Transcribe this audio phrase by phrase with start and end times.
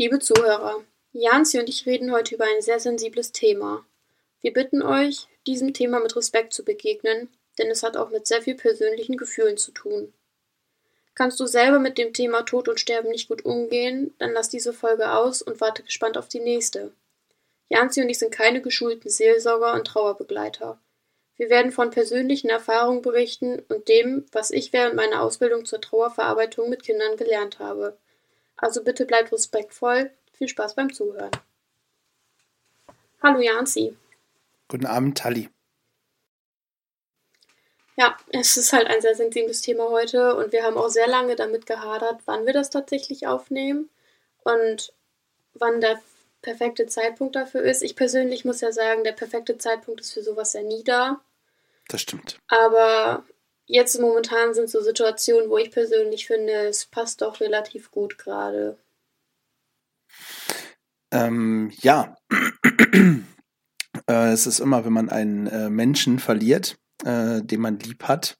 [0.00, 3.84] Liebe Zuhörer, Janzi und ich reden heute über ein sehr sensibles Thema.
[4.40, 7.28] Wir bitten euch, diesem Thema mit Respekt zu begegnen,
[7.58, 10.14] denn es hat auch mit sehr viel persönlichen Gefühlen zu tun.
[11.14, 14.72] Kannst du selber mit dem Thema Tod und Sterben nicht gut umgehen, dann lass diese
[14.72, 16.94] Folge aus und warte gespannt auf die nächste.
[17.68, 20.80] Janzi und ich sind keine geschulten Seelsorger und Trauerbegleiter.
[21.36, 26.70] Wir werden von persönlichen Erfahrungen berichten und dem, was ich während meiner Ausbildung zur Trauerverarbeitung
[26.70, 27.98] mit Kindern gelernt habe.
[28.60, 30.10] Also bitte bleibt respektvoll.
[30.32, 31.30] Viel Spaß beim Zuhören.
[33.22, 33.96] Hallo Janzi.
[34.68, 35.48] Guten Abend, Tali.
[37.96, 41.36] Ja, es ist halt ein sehr sensibles Thema heute und wir haben auch sehr lange
[41.36, 43.90] damit gehadert, wann wir das tatsächlich aufnehmen
[44.42, 44.94] und
[45.54, 46.00] wann der
[46.40, 47.82] perfekte Zeitpunkt dafür ist.
[47.82, 51.20] Ich persönlich muss ja sagen, der perfekte Zeitpunkt ist für sowas ja nie da.
[51.88, 52.38] Das stimmt.
[52.48, 53.24] Aber
[53.70, 58.76] jetzt momentan sind so Situationen, wo ich persönlich finde, es passt doch relativ gut gerade.
[61.12, 62.16] Ähm, ja,
[64.08, 68.38] äh, es ist immer, wenn man einen äh, Menschen verliert, äh, den man lieb hat,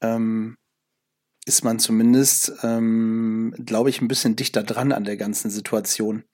[0.00, 0.56] ähm,
[1.46, 6.24] ist man zumindest, ähm, glaube ich, ein bisschen dichter dran an der ganzen Situation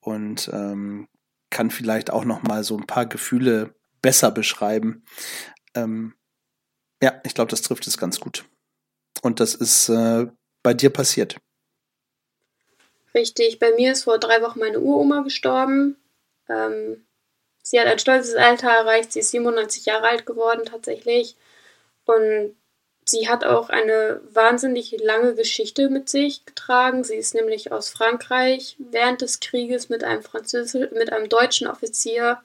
[0.00, 1.08] und ähm,
[1.50, 5.04] kann vielleicht auch noch mal so ein paar Gefühle besser beschreiben.
[5.74, 6.14] Ähm,
[7.04, 8.46] ja, ich glaube, das trifft es ganz gut.
[9.20, 10.26] Und das ist äh,
[10.62, 11.36] bei dir passiert.
[13.14, 15.98] Richtig, bei mir ist vor drei Wochen meine Uroma gestorben.
[16.48, 17.06] Ähm,
[17.62, 21.36] sie hat ein stolzes Alter erreicht, sie ist 97 Jahre alt geworden tatsächlich.
[22.06, 22.56] Und
[23.04, 27.04] sie hat auch eine wahnsinnig lange Geschichte mit sich getragen.
[27.04, 32.40] Sie ist nämlich aus Frankreich während des Krieges mit einem Französisch, mit einem deutschen Offizier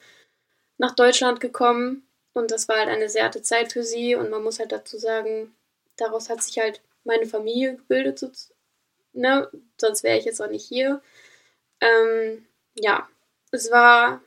[0.77, 2.08] nach Deutschland gekommen
[2.39, 4.15] und das war halt eine sehr harte Zeit für sie.
[4.15, 5.53] Und man muss halt dazu sagen,
[5.97, 8.17] daraus hat sich halt meine Familie gebildet.
[8.17, 8.31] So,
[9.13, 9.49] ne?
[9.77, 11.01] Sonst wäre ich jetzt auch nicht hier.
[11.81, 13.07] Ähm, ja,
[13.51, 14.21] es war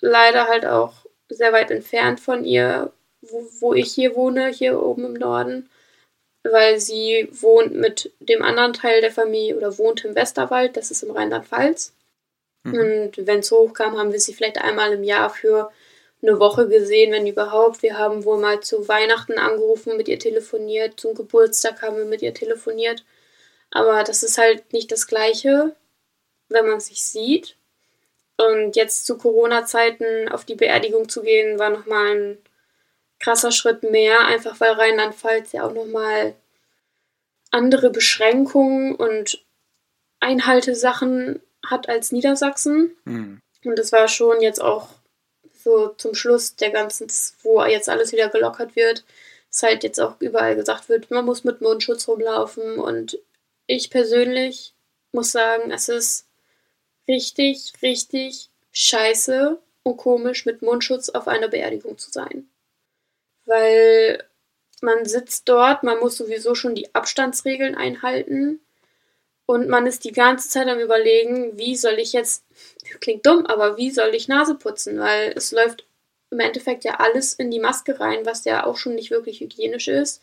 [0.00, 2.92] leider halt auch sehr weit entfernt von ihr,
[3.22, 5.70] wo, wo ich hier wohne, hier oben im Norden.
[6.42, 11.02] Weil sie wohnt mit dem anderen Teil der Familie oder wohnt im Westerwald, das ist
[11.02, 11.94] im Rheinland-Pfalz.
[12.64, 12.74] Mhm.
[12.74, 15.70] Und wenn es hochkam, haben wir sie vielleicht einmal im Jahr für
[16.22, 17.82] eine Woche gesehen, wenn überhaupt.
[17.82, 22.22] Wir haben wohl mal zu Weihnachten angerufen, mit ihr telefoniert, zum Geburtstag haben wir mit
[22.22, 23.04] ihr telefoniert.
[23.70, 25.74] Aber das ist halt nicht das Gleiche,
[26.48, 27.56] wenn man sich sieht.
[28.36, 32.38] Und jetzt zu Corona-Zeiten auf die Beerdigung zu gehen, war nochmal ein
[33.18, 36.34] krasser Schritt mehr, einfach weil Rheinland-Pfalz ja auch nochmal
[37.50, 39.44] andere Beschränkungen und
[40.20, 42.96] Einhaltesachen hat als Niedersachsen.
[43.04, 43.40] Mhm.
[43.64, 44.88] Und das war schon jetzt auch
[45.62, 47.08] so zum Schluss der ganzen,
[47.42, 49.04] wo jetzt alles wieder gelockert wird,
[49.50, 52.78] ist halt jetzt auch überall gesagt wird, man muss mit Mundschutz rumlaufen.
[52.78, 53.18] Und
[53.66, 54.74] ich persönlich
[55.12, 56.26] muss sagen, es ist
[57.08, 62.48] richtig, richtig scheiße und komisch, mit Mundschutz auf einer Beerdigung zu sein.
[63.46, 64.24] Weil
[64.80, 68.60] man sitzt dort, man muss sowieso schon die Abstandsregeln einhalten.
[69.50, 72.44] Und man ist die ganze Zeit am Überlegen, wie soll ich jetzt,
[73.00, 75.00] klingt dumm, aber wie soll ich Nase putzen?
[75.00, 75.84] Weil es läuft
[76.30, 79.88] im Endeffekt ja alles in die Maske rein, was ja auch schon nicht wirklich hygienisch
[79.88, 80.22] ist.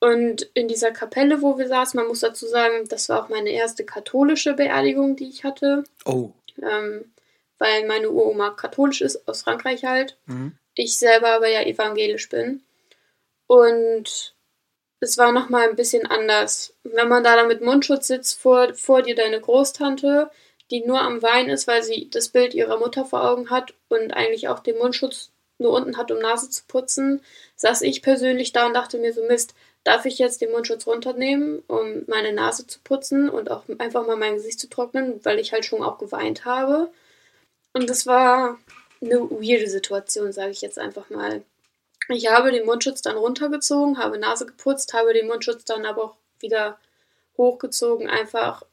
[0.00, 3.50] Und in dieser Kapelle, wo wir saßen, man muss dazu sagen, das war auch meine
[3.50, 5.84] erste katholische Beerdigung, die ich hatte.
[6.04, 6.32] Oh.
[6.60, 7.12] Ähm,
[7.58, 10.18] weil meine Uroma katholisch ist, aus Frankreich halt.
[10.26, 10.58] Mhm.
[10.74, 12.64] Ich selber aber ja evangelisch bin.
[13.46, 14.33] Und
[15.04, 16.74] es war nochmal ein bisschen anders.
[16.82, 20.30] Wenn man da dann mit Mundschutz sitzt, vor, vor dir deine Großtante,
[20.70, 24.12] die nur am Weinen ist, weil sie das Bild ihrer Mutter vor Augen hat und
[24.12, 27.22] eigentlich auch den Mundschutz nur unten hat, um Nase zu putzen,
[27.56, 29.54] saß ich persönlich da und dachte mir so, Mist,
[29.84, 34.16] darf ich jetzt den Mundschutz runternehmen, um meine Nase zu putzen und auch einfach mal
[34.16, 36.90] mein Gesicht zu trocknen, weil ich halt schon auch geweint habe.
[37.74, 38.58] Und das war
[39.02, 41.42] eine weirde Situation, sage ich jetzt einfach mal.
[42.08, 46.16] Ich habe den Mundschutz dann runtergezogen, habe Nase geputzt, habe den Mundschutz dann aber auch
[46.40, 46.78] wieder
[47.36, 48.64] hochgezogen, einfach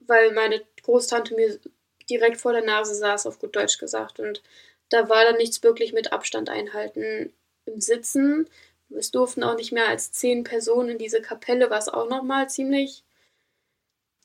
[0.00, 1.58] weil meine Großtante mir
[2.08, 4.20] direkt vor der Nase saß, auf gut Deutsch gesagt.
[4.20, 4.42] Und
[4.88, 7.32] da war dann nichts wirklich mit Abstand einhalten
[7.66, 8.48] im Sitzen.
[8.90, 13.04] Es durften auch nicht mehr als zehn Personen in diese Kapelle, was auch nochmal ziemlich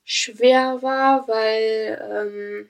[0.03, 2.69] schwer war, weil ähm,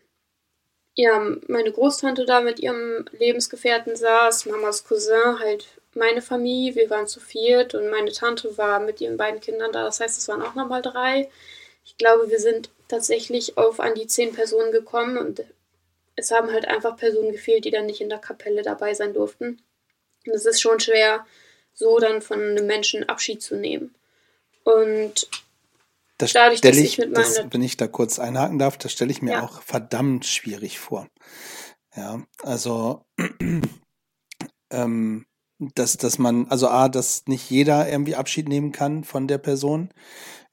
[0.98, 7.06] ja, meine Großtante da mit ihrem Lebensgefährten saß, Mamas Cousin, halt meine Familie, wir waren
[7.06, 10.42] zu viert und meine Tante war mit ihren beiden Kindern da, das heißt, es waren
[10.42, 11.30] auch nochmal drei.
[11.86, 15.44] Ich glaube, wir sind tatsächlich auf an die zehn Personen gekommen und
[16.16, 19.62] es haben halt einfach Personen gefehlt, die dann nicht in der Kapelle dabei sein durften.
[20.26, 21.28] Und es ist schon schwer,
[21.76, 23.94] so dann von einem Menschen Abschied zu nehmen.
[24.64, 25.30] Und
[26.18, 29.22] Das Dadurch, stelle ich, ich das, wenn ich da kurz einhaken darf, das stelle ich
[29.22, 29.44] mir ja.
[29.44, 31.08] auch verdammt schwierig vor.
[31.96, 33.06] Ja, also
[34.72, 35.26] ähm,
[35.60, 39.90] dass, dass man, also A, dass nicht jeder irgendwie Abschied nehmen kann von der Person,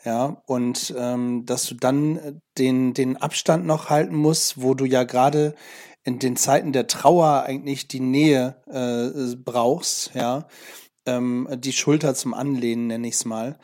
[0.04, 5.04] ja, und ähm, dass du dann den, den Abstand noch halten musst, wo du ja
[5.04, 5.54] gerade
[6.02, 10.46] in den Zeiten der Trauer eigentlich die Nähe äh, brauchst, ja,
[11.06, 13.58] ähm, die Schulter zum Anlehnen, nenne ich es mal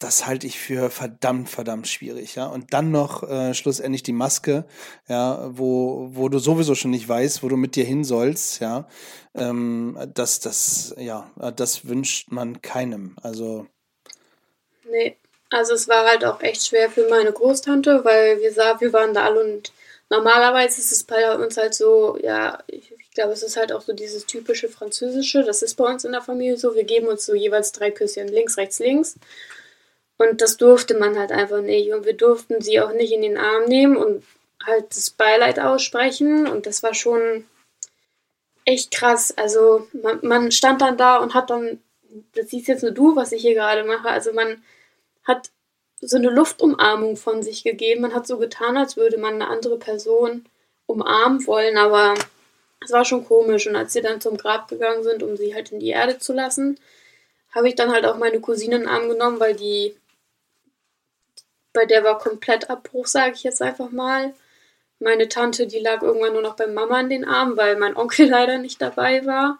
[0.00, 2.46] das halte ich für verdammt, verdammt schwierig, ja.
[2.46, 4.64] Und dann noch äh, schlussendlich die Maske,
[5.08, 8.88] ja, wo, wo du sowieso schon nicht weißt, wo du mit dir hin sollst, ja.
[9.34, 13.16] Ähm, das, das, ja, das wünscht man keinem.
[13.22, 13.66] Also.
[14.90, 15.18] Nee,
[15.50, 19.12] also es war halt auch echt schwer für meine Großtante, weil wir sah, wir waren
[19.12, 19.70] da alle und
[20.08, 23.82] normalerweise ist es bei uns halt so, ja, ich, ich glaube, es ist halt auch
[23.82, 27.26] so dieses typische Französische, das ist bei uns in der Familie so, wir geben uns
[27.26, 29.16] so jeweils drei Küsschen links, rechts, links.
[30.20, 31.94] Und das durfte man halt einfach nicht.
[31.94, 34.22] Und wir durften sie auch nicht in den Arm nehmen und
[34.66, 36.46] halt das Beileid aussprechen.
[36.46, 37.46] Und das war schon
[38.66, 39.32] echt krass.
[39.38, 41.80] Also man, man stand dann da und hat dann,
[42.34, 44.10] das siehst jetzt nur du, was ich hier gerade mache.
[44.10, 44.62] Also man
[45.24, 45.48] hat
[46.02, 48.02] so eine Luftumarmung von sich gegeben.
[48.02, 50.44] Man hat so getan, als würde man eine andere Person
[50.84, 52.12] umarmen wollen, aber
[52.84, 53.66] es war schon komisch.
[53.66, 56.34] Und als sie dann zum Grab gegangen sind, um sie halt in die Erde zu
[56.34, 56.78] lassen,
[57.54, 59.96] habe ich dann halt auch meine Cousine in den Arm genommen, weil die
[61.72, 64.34] bei der war komplett Abbruch, sage ich jetzt einfach mal.
[64.98, 68.28] Meine Tante, die lag irgendwann nur noch bei Mama in den Arm, weil mein Onkel
[68.30, 69.58] leider nicht dabei war.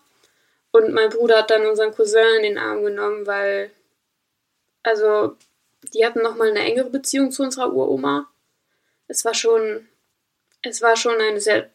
[0.72, 3.70] Und mein Bruder hat dann unseren Cousin in den Arm genommen, weil,
[4.82, 5.36] also,
[5.94, 8.30] die hatten nochmal eine engere Beziehung zu unserer Uroma.
[9.08, 9.88] Es war schon,
[10.62, 11.70] es war schon eine sehr,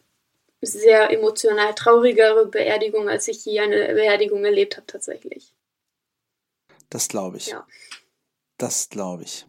[0.61, 5.51] sehr emotional traurigere Beerdigung, als ich je eine Beerdigung erlebt habe, tatsächlich.
[6.89, 7.47] Das glaube ich.
[7.47, 7.67] Ja.
[8.57, 9.45] Das glaube ich.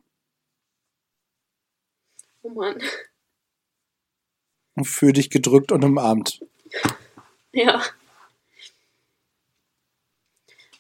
[2.47, 2.81] Oh Mann.
[4.77, 6.41] Und für dich gedrückt und umarmt.
[7.53, 7.83] Ja.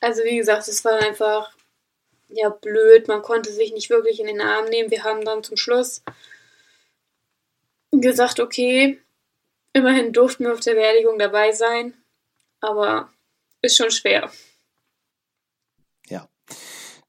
[0.00, 1.52] Also wie gesagt, es war einfach
[2.28, 3.08] ja blöd.
[3.08, 4.90] Man konnte sich nicht wirklich in den Arm nehmen.
[4.90, 6.02] Wir haben dann zum Schluss
[7.90, 9.00] gesagt, okay,
[9.72, 11.94] immerhin durften wir auf der Beerdigung dabei sein,
[12.60, 13.10] aber
[13.62, 14.30] ist schon schwer.
[16.08, 16.28] Ja,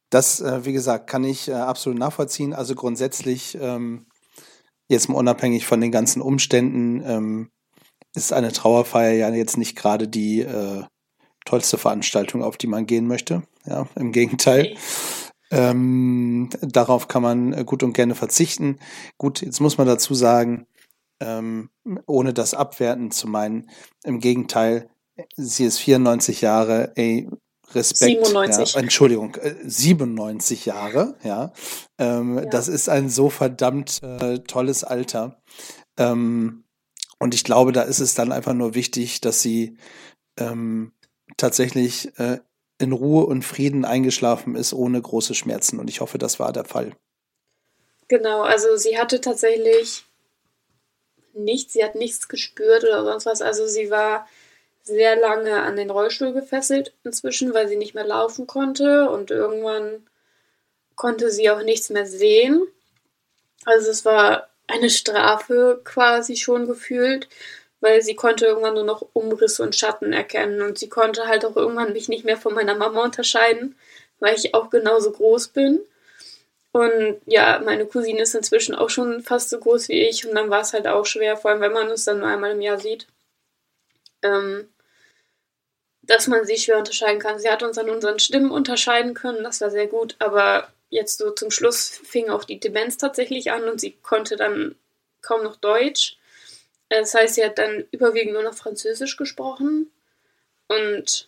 [0.09, 2.54] das, äh, wie gesagt, kann ich äh, absolut nachvollziehen.
[2.54, 4.07] Also grundsätzlich ähm,
[4.88, 7.51] jetzt mal unabhängig von den ganzen Umständen, ähm,
[8.16, 10.84] ist eine Trauerfeier ja jetzt nicht gerade die äh,
[11.45, 13.44] tollste Veranstaltung, auf die man gehen möchte.
[13.66, 14.75] Ja, im Gegenteil.
[15.50, 18.80] Ähm, darauf kann man gut und gerne verzichten.
[19.18, 20.68] Gut, jetzt muss man dazu sagen,
[21.19, 21.69] ähm,
[22.06, 23.69] ohne das abwerten zu meinen,
[24.04, 24.90] im Gegenteil,
[25.36, 27.30] sie ist 94 Jahre, ey,
[27.74, 28.25] Respekt.
[28.25, 28.74] 97.
[28.74, 31.54] Ja, Entschuldigung, 97 äh, Jahre, ja.
[31.98, 32.46] Ähm, ja.
[32.46, 35.42] Das ist ein so verdammt äh, tolles Alter.
[35.98, 36.64] Ähm,
[37.19, 39.78] und ich glaube, da ist es dann einfach nur wichtig, dass sie
[40.38, 40.94] ähm,
[41.36, 42.40] tatsächlich äh,
[42.80, 45.80] in Ruhe und Frieden eingeschlafen ist, ohne große Schmerzen.
[45.80, 46.96] Und ich hoffe, das war der Fall.
[48.08, 50.06] Genau, also sie hatte tatsächlich
[51.34, 53.42] nichts, sie hat nichts gespürt oder sonst was.
[53.42, 54.28] Also sie war
[54.88, 60.07] sehr lange an den Rollstuhl gefesselt inzwischen, weil sie nicht mehr laufen konnte und irgendwann
[60.95, 62.66] konnte sie auch nichts mehr sehen.
[63.66, 67.28] Also es war eine Strafe quasi schon gefühlt,
[67.80, 71.56] weil sie konnte irgendwann nur noch Umrisse und Schatten erkennen und sie konnte halt auch
[71.56, 73.76] irgendwann mich nicht mehr von meiner Mama unterscheiden,
[74.19, 75.81] weil ich auch genauso groß bin.
[76.71, 80.50] Und ja, meine Cousine ist inzwischen auch schon fast so groß wie ich und dann
[80.50, 82.80] war es halt auch schwer, vor allem wenn man uns dann nur einmal im Jahr
[82.80, 83.07] sieht.
[84.21, 84.68] Ähm,
[86.07, 87.40] dass man sie schwer unterscheiden kann.
[87.40, 91.31] Sie hat uns an unseren Stimmen unterscheiden können, das war sehr gut, aber jetzt so
[91.31, 94.76] zum Schluss fing auch die Demenz tatsächlich an und sie konnte dann
[95.21, 96.18] kaum noch Deutsch.
[96.90, 99.92] Das heißt, sie hat dann überwiegend nur noch Französisch gesprochen.
[100.69, 101.28] Und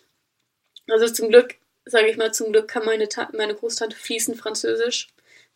[0.88, 5.08] also zum Glück, sage ich mal, zum Glück kann meine, Ta meine Großtante fließend Französisch,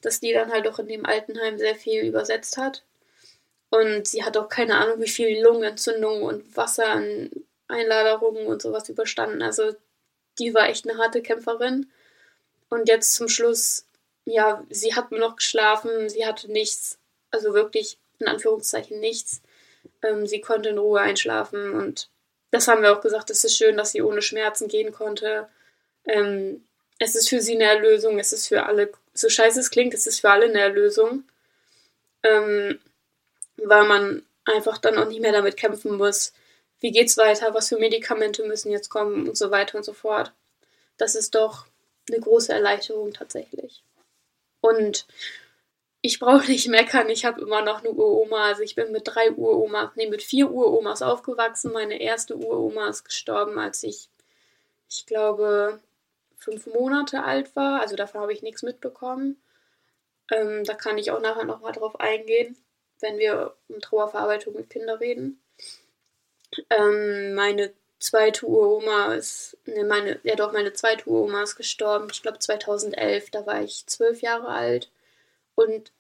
[0.03, 2.83] dass die dann halt auch in dem Altenheim sehr viel übersetzt hat.
[3.71, 7.31] Und sie hat auch keine Ahnung, wie viel Lungenentzündung und Wasser an
[7.75, 9.43] Einladerungen und sowas überstanden.
[9.43, 9.75] Also
[10.39, 11.91] die war echt eine harte Kämpferin.
[12.69, 13.87] Und jetzt zum Schluss,
[14.25, 16.99] ja, sie hat nur noch geschlafen, sie hatte nichts,
[17.31, 19.43] also wirklich in Anführungszeichen nichts.
[20.03, 22.09] Ähm, sie konnte in Ruhe einschlafen und
[22.51, 25.49] das haben wir auch gesagt, es ist schön, dass sie ohne Schmerzen gehen konnte.
[26.05, 26.65] Ähm,
[26.99, 30.07] es ist für sie eine Erlösung, es ist für alle, so scheiße es klingt, es
[30.07, 31.25] ist für alle eine Erlösung.
[32.23, 32.79] Ähm,
[33.57, 36.33] weil man einfach dann auch nicht mehr damit kämpfen muss,
[36.85, 40.35] wie geht's weiter, was für Medikamente müssen jetzt kommen und so weiter und so fort.
[40.99, 41.65] Das ist doch
[42.11, 43.83] eine große Erleichterung tatsächlich.
[44.61, 45.07] Und
[46.03, 48.49] ich brauche nicht meckern, ich habe immer noch eine Uroma.
[48.49, 51.73] Also ich bin mit drei Uromas, nee, mit vier Uromas aufgewachsen.
[51.73, 54.11] Meine erste Uroma ist gestorben, als ich,
[54.91, 55.81] ich glaube,
[56.37, 57.81] fünf Monate alt war.
[57.81, 59.41] Also davon habe ich nichts mitbekommen.
[60.31, 62.59] Ähm, da kann ich auch nachher nochmal drauf eingehen,
[63.01, 65.41] wenn wir um Trauerverarbeitung mit Kindern reden.
[66.71, 72.09] Ähm, meine zweite Uroma ist, ne, meine, ja doch, meine zweite Uroma ist gestorben.
[72.13, 74.91] Ich glaube 2011, da war ich zwölf Jahre alt.
[75.55, 75.93] Und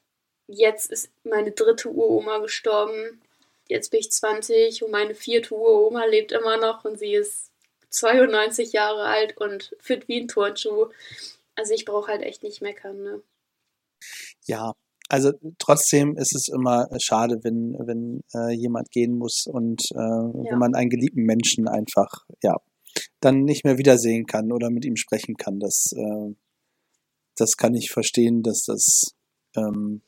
[0.46, 3.20] jetzt ist meine dritte Uroma gestorben.
[3.68, 7.50] Jetzt bin ich 20 und meine vierte Uroma lebt immer noch und sie ist
[7.90, 10.90] 92 Jahre alt und fit wie ein Turnschuh.
[11.56, 13.22] Also ich brauche halt echt nicht meckern, ne?
[14.46, 14.74] Ja,
[15.08, 20.50] also trotzdem ist es immer schade, wenn, wenn äh, jemand gehen muss und äh, ja.
[20.50, 22.56] wenn man einen geliebten Menschen einfach, ja,
[23.20, 25.60] dann nicht mehr wiedersehen kann oder mit ihm sprechen kann.
[25.60, 26.34] Das, äh,
[27.36, 29.14] das kann ich verstehen, dass das
[29.56, 30.02] ähm,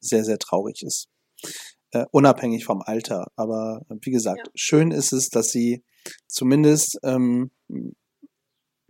[0.00, 1.08] sehr, sehr traurig ist.
[1.92, 3.26] Äh, unabhängig vom Alter.
[3.36, 4.52] Aber wie gesagt, ja.
[4.54, 5.84] schön ist es, dass sie
[6.26, 7.50] zumindest ähm,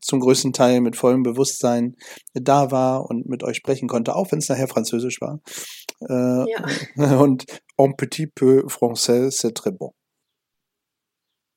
[0.07, 1.97] zum größten Teil mit vollem Bewusstsein
[2.35, 5.41] da war und mit euch sprechen konnte, auch wenn es nachher Französisch war.
[6.01, 6.65] Äh, ja.
[7.21, 7.47] Und
[7.77, 9.93] un petit peu français, c'est très bon.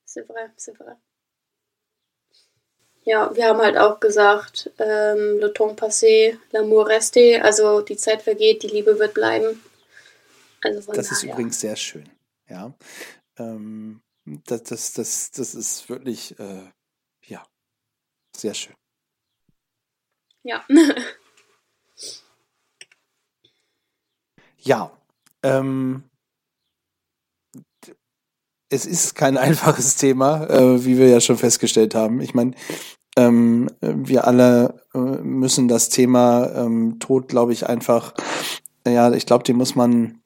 [0.06, 0.96] C'est vrai, c'est vrai.
[3.04, 8.22] Ja, wir haben halt auch gesagt, ähm, le temps passé, l'amour resté, also die Zeit
[8.22, 9.62] vergeht, die Liebe wird bleiben.
[10.62, 12.10] Also das ist übrigens sehr schön,
[12.50, 12.74] ja.
[13.38, 16.70] Ähm, das, das, das, das ist wirklich, äh,
[18.36, 18.76] sehr schön.
[20.44, 20.64] Ja.
[24.58, 24.92] ja,
[25.44, 26.04] ähm,
[28.70, 32.22] es ist kein einfaches Thema, äh, wie wir ja schon festgestellt haben.
[32.22, 32.54] Ich meine,
[33.18, 38.14] ähm, wir alle äh, müssen das Thema ähm, Tod, glaube ich, einfach,
[38.88, 40.19] ja, ich glaube, die muss man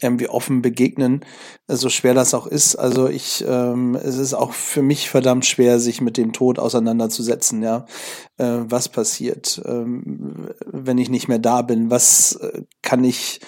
[0.00, 1.24] irgendwie offen begegnen,
[1.68, 2.76] so schwer das auch ist.
[2.76, 7.62] Also ich, ähm, es ist auch für mich verdammt schwer, sich mit dem Tod auseinanderzusetzen,
[7.62, 7.86] ja.
[8.38, 11.90] Äh, was passiert, ähm, wenn ich nicht mehr da bin?
[11.90, 13.40] Was äh, kann ich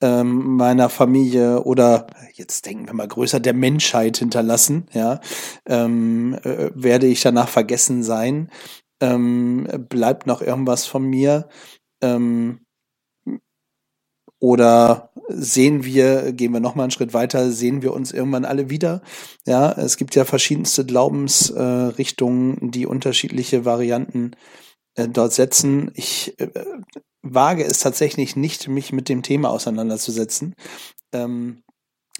[0.00, 5.20] ähm, meiner Familie oder jetzt denken wir mal größer der Menschheit hinterlassen, ja,
[5.66, 8.50] ähm, äh, werde ich danach vergessen sein,
[9.00, 11.48] ähm, bleibt noch irgendwas von mir
[12.00, 12.60] ähm,
[14.40, 18.70] oder sehen wir, gehen wir noch mal einen Schritt weiter, sehen wir uns irgendwann alle
[18.70, 19.02] wieder?
[19.46, 24.32] Ja, es gibt ja verschiedenste Glaubensrichtungen, äh, die unterschiedliche Varianten
[24.94, 25.90] äh, dort setzen.
[25.94, 26.50] Ich äh,
[27.22, 30.54] wage es tatsächlich nicht, mich mit dem Thema auseinanderzusetzen.
[31.12, 31.62] Ähm,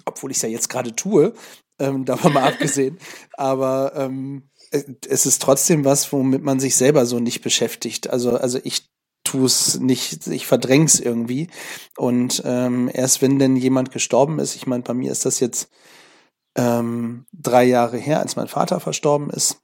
[0.05, 1.33] obwohl ich es ja jetzt gerade tue,
[1.79, 2.99] ähm, davon mal abgesehen.
[3.33, 8.09] Aber ähm, es ist trotzdem was, womit man sich selber so nicht beschäftigt.
[8.09, 8.89] Also, also ich
[9.23, 11.49] tue es nicht, ich verdränge es irgendwie.
[11.97, 15.69] Und ähm, erst wenn denn jemand gestorben ist, ich meine, bei mir ist das jetzt
[16.55, 19.61] ähm, drei Jahre her, als mein Vater verstorben ist,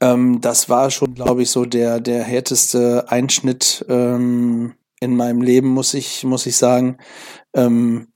[0.00, 5.68] ähm, das war schon, glaube ich, so der, der härteste Einschnitt ähm, in meinem Leben,
[5.68, 6.98] muss ich, muss ich sagen.
[7.54, 8.12] Ähm,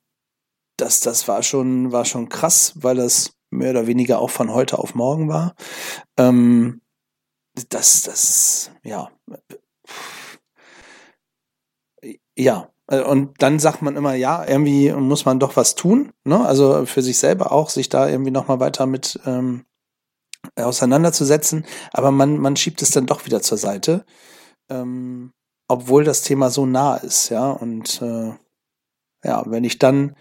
[0.77, 4.79] das, das war schon, war schon krass, weil das mehr oder weniger auch von heute
[4.79, 5.55] auf morgen war.
[6.17, 6.83] Ähm,
[7.69, 9.11] das, das, ja.
[12.37, 16.47] Ja, und dann sagt man immer, ja, irgendwie muss man doch was tun, ne?
[16.47, 19.65] Also für sich selber auch, sich da irgendwie nochmal weiter mit ähm,
[20.55, 24.05] auseinanderzusetzen, aber man, man schiebt es dann doch wieder zur Seite,
[24.69, 25.33] ähm,
[25.69, 27.51] obwohl das Thema so nah ist, ja.
[27.51, 28.33] Und äh,
[29.25, 30.15] ja, wenn ich dann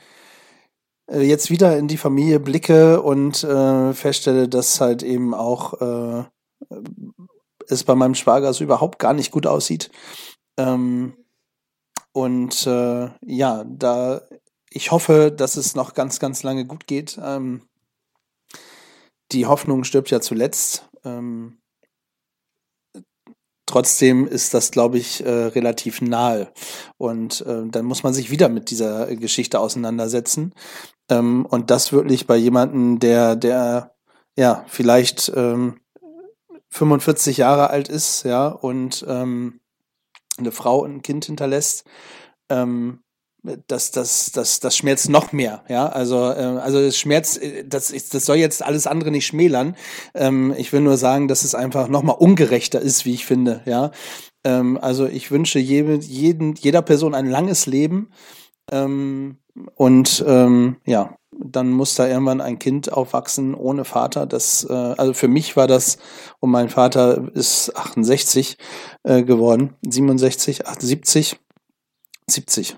[1.11, 6.23] äh, jetzt wieder in die Familie blicke und äh, feststelle, dass halt eben auch äh,
[7.67, 9.91] es bei meinem Schwager so überhaupt gar nicht gut aussieht.
[10.57, 11.13] Ähm,
[12.15, 14.21] und äh, ja, da
[14.69, 17.19] ich hoffe, dass es noch ganz, ganz lange gut geht.
[17.21, 17.67] Ähm,
[19.33, 20.89] die Hoffnung stirbt ja zuletzt.
[21.03, 21.57] Ähm,
[23.65, 26.53] trotzdem ist das, glaube ich, äh, relativ nahe.
[26.95, 30.53] Und äh, dann muss man sich wieder mit dieser Geschichte auseinandersetzen.
[31.09, 33.93] Ähm, und das wirklich bei jemandem, der, der
[34.37, 35.81] ja vielleicht ähm,
[36.69, 39.59] 45 Jahre alt ist, ja, und ähm,
[40.37, 41.85] eine Frau und ein Kind hinterlässt,
[42.49, 42.99] ähm,
[43.67, 45.87] das, das, das, das schmerzt noch mehr, ja.
[45.87, 49.75] Also, äh, also es schmerzt, äh, das, das soll jetzt alles andere nicht schmälern.
[50.13, 53.61] Ähm, ich will nur sagen, dass es einfach noch mal ungerechter ist, wie ich finde,
[53.65, 53.91] ja.
[54.43, 58.09] Ähm, also ich wünsche jedem, jeden, jeder Person ein langes Leben.
[58.71, 59.37] Ähm,
[59.75, 64.25] und ähm, ja, dann muss da irgendwann ein Kind aufwachsen ohne Vater.
[64.25, 65.97] Das, äh, also für mich war das,
[66.39, 68.57] und mein Vater ist 68
[69.03, 71.39] äh, geworden, 67, 78
[72.27, 72.77] 70.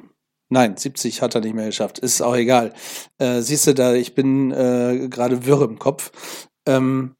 [0.49, 1.99] Nein, 70 hat er nicht mehr geschafft.
[1.99, 2.73] Ist auch egal.
[3.17, 6.11] Äh, siehst du da, ich bin äh, gerade wirr im Kopf.
[6.65, 7.15] Ähm,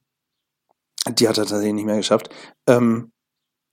[1.09, 2.29] die hat er tatsächlich nicht mehr geschafft.
[2.67, 3.12] Ähm,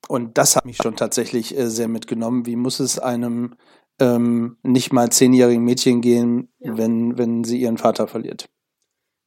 [0.09, 2.47] und das hat mich schon tatsächlich äh, sehr mitgenommen.
[2.47, 3.55] Wie muss es einem
[4.01, 6.77] ähm, nicht mal zehnjährigen Mädchen gehen, ja.
[6.77, 8.47] wenn, wenn sie ihren Vater verliert?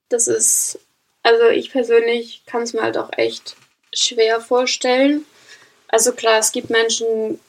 [0.09, 0.79] Das ist,
[1.24, 3.55] also ich persönlich kann es mir halt auch echt
[3.93, 5.25] schwer vorstellen.
[5.88, 7.39] Also klar, es gibt Menschen,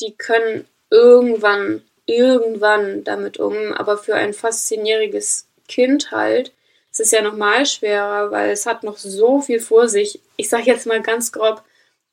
[0.00, 6.52] die können irgendwann, irgendwann damit um, aber für ein fast zehnjähriges Kind halt,
[6.90, 10.20] ist es ja nochmal schwerer, weil es hat noch so viel vor sich.
[10.36, 11.62] Ich sage jetzt mal ganz grob,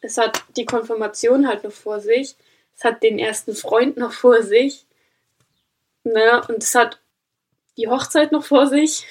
[0.01, 2.35] es hat die Konfirmation halt noch vor sich,
[2.77, 4.85] es hat den ersten Freund noch vor sich,
[6.03, 7.01] ne, und es hat
[7.77, 9.05] die Hochzeit noch vor sich.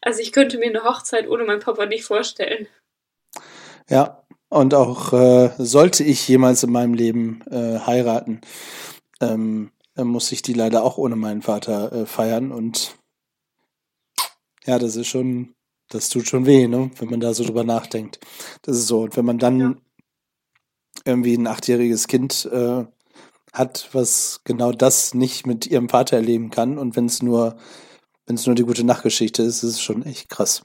[0.00, 2.68] Also ich könnte mir eine Hochzeit ohne meinen Papa nicht vorstellen.
[3.88, 8.40] Ja, und auch äh, sollte ich jemals in meinem Leben äh, heiraten,
[9.20, 12.52] ähm, muss ich die leider auch ohne meinen Vater äh, feiern.
[12.52, 12.96] Und
[14.64, 15.54] ja, das ist schon,
[15.88, 16.90] das tut schon weh, ne?
[16.98, 18.20] wenn man da so drüber nachdenkt.
[18.62, 19.02] Das ist so.
[19.02, 19.74] Und wenn man dann ja.
[21.06, 22.84] Irgendwie ein achtjähriges Kind äh,
[23.52, 27.56] hat, was genau das nicht mit ihrem Vater erleben kann, und wenn es nur,
[28.26, 30.62] wenn es nur die gute Nachtgeschichte ist, ist es schon echt krass.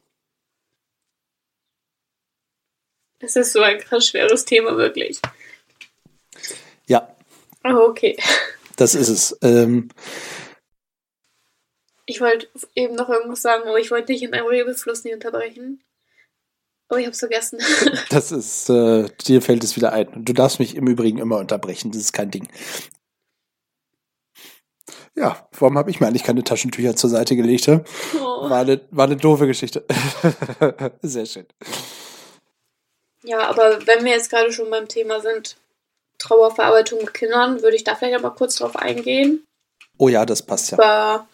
[3.19, 5.21] Es ist so ein krass schweres Thema, wirklich.
[6.87, 7.15] Ja.
[7.63, 8.17] Oh, okay.
[8.77, 9.37] Das ist es.
[9.43, 9.89] Ähm,
[12.07, 15.83] ich wollte eben noch irgendwas sagen, aber ich wollte dich in einem Redefluss nicht unterbrechen.
[16.91, 17.57] Aber ich hab's vergessen.
[18.09, 20.09] das ist, äh, dir fällt es wieder ein.
[20.25, 22.49] Du darfst mich im Übrigen immer unterbrechen, das ist kein Ding.
[25.15, 27.69] Ja, warum habe ich mir eigentlich keine Taschentücher zur Seite gelegt?
[27.69, 28.49] Oh.
[28.49, 29.85] War, eine, war eine doofe Geschichte.
[31.01, 31.45] Sehr schön.
[33.23, 35.55] Ja, aber wenn wir jetzt gerade schon beim Thema sind,
[36.17, 39.47] Trauerverarbeitung mit Kindern, würde ich da vielleicht mal kurz drauf eingehen.
[39.97, 40.77] Oh ja, das passt ja.
[40.77, 41.29] War,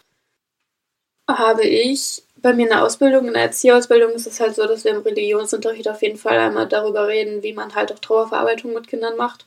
[1.28, 4.84] habe ich bei mir in der Ausbildung, in der Erzieherausbildung ist es halt so, dass
[4.84, 8.88] wir im Religionsunterricht auf jeden Fall einmal darüber reden, wie man halt auch Trauerverarbeitung mit
[8.88, 9.46] Kindern macht.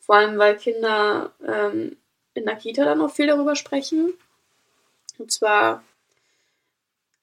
[0.00, 1.96] Vor allem, weil Kinder ähm,
[2.34, 4.14] in der Kita dann auch viel darüber sprechen.
[5.18, 5.82] Und zwar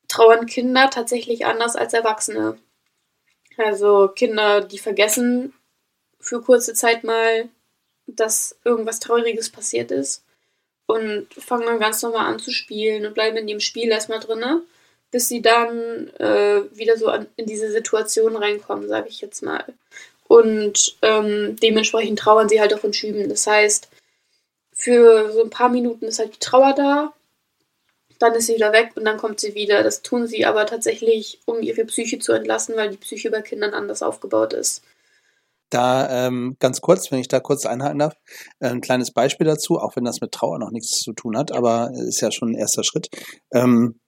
[0.08, 2.58] trauern Kinder tatsächlich anders als Erwachsene.
[3.58, 5.54] Also Kinder, die vergessen
[6.20, 7.50] für kurze Zeit mal,
[8.08, 10.24] dass irgendwas Trauriges passiert ist
[10.86, 14.64] und fangen dann ganz normal an zu spielen und bleiben in dem Spiel erstmal drinne,
[15.12, 19.66] bis sie dann äh, wieder so an, in diese Situation reinkommen, sage ich jetzt mal.
[20.28, 23.28] Und ähm, dementsprechend trauern sie halt auch in Schüben.
[23.30, 23.90] Das heißt,
[24.74, 27.14] für so ein paar Minuten ist halt die Trauer da
[28.22, 29.84] dann ist sie wieder weg und dann kommt sie wieder.
[29.84, 33.74] Das tun sie aber tatsächlich, um ihre Psyche zu entlassen, weil die Psyche bei Kindern
[33.74, 34.84] anders aufgebaut ist.
[35.70, 38.14] Da ähm, ganz kurz, wenn ich da kurz einhalten darf,
[38.60, 41.54] äh, ein kleines Beispiel dazu, auch wenn das mit Trauer noch nichts zu tun hat,
[41.54, 43.08] aber ist ja schon ein erster Schritt.
[43.54, 44.01] Ähm,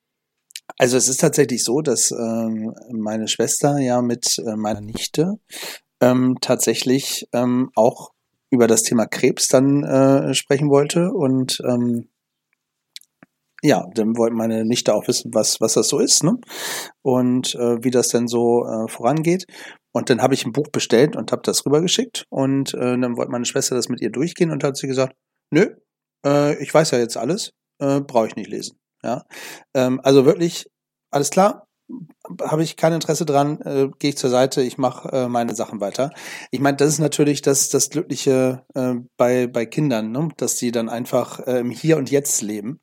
[0.77, 5.39] also es ist tatsächlich so, dass ähm, meine Schwester ja mit äh, meiner Nichte
[6.01, 8.11] ähm, tatsächlich ähm, auch
[8.49, 12.09] über das Thema Krebs dann äh, sprechen wollte und ähm,
[13.63, 16.37] ja, dann wollte meine Nichte auch wissen, was, was das so ist, ne?
[17.01, 19.45] Und äh, wie das denn so äh, vorangeht.
[19.93, 22.25] Und dann habe ich ein Buch bestellt und habe das rübergeschickt.
[22.29, 25.15] Und äh, dann wollte meine Schwester das mit ihr durchgehen und hat sie gesagt,
[25.49, 25.75] nö,
[26.25, 28.77] äh, ich weiß ja jetzt alles, äh, brauche ich nicht lesen.
[29.03, 29.25] Ja,
[29.73, 30.69] ähm, also wirklich
[31.11, 31.67] alles klar,
[32.41, 35.81] habe ich kein Interesse dran, äh, gehe ich zur Seite, ich mache äh, meine Sachen
[35.81, 36.11] weiter.
[36.51, 40.29] Ich meine, das ist natürlich das, das Glückliche äh, bei, bei Kindern, ne?
[40.37, 42.79] dass sie dann einfach äh, im Hier und Jetzt leben.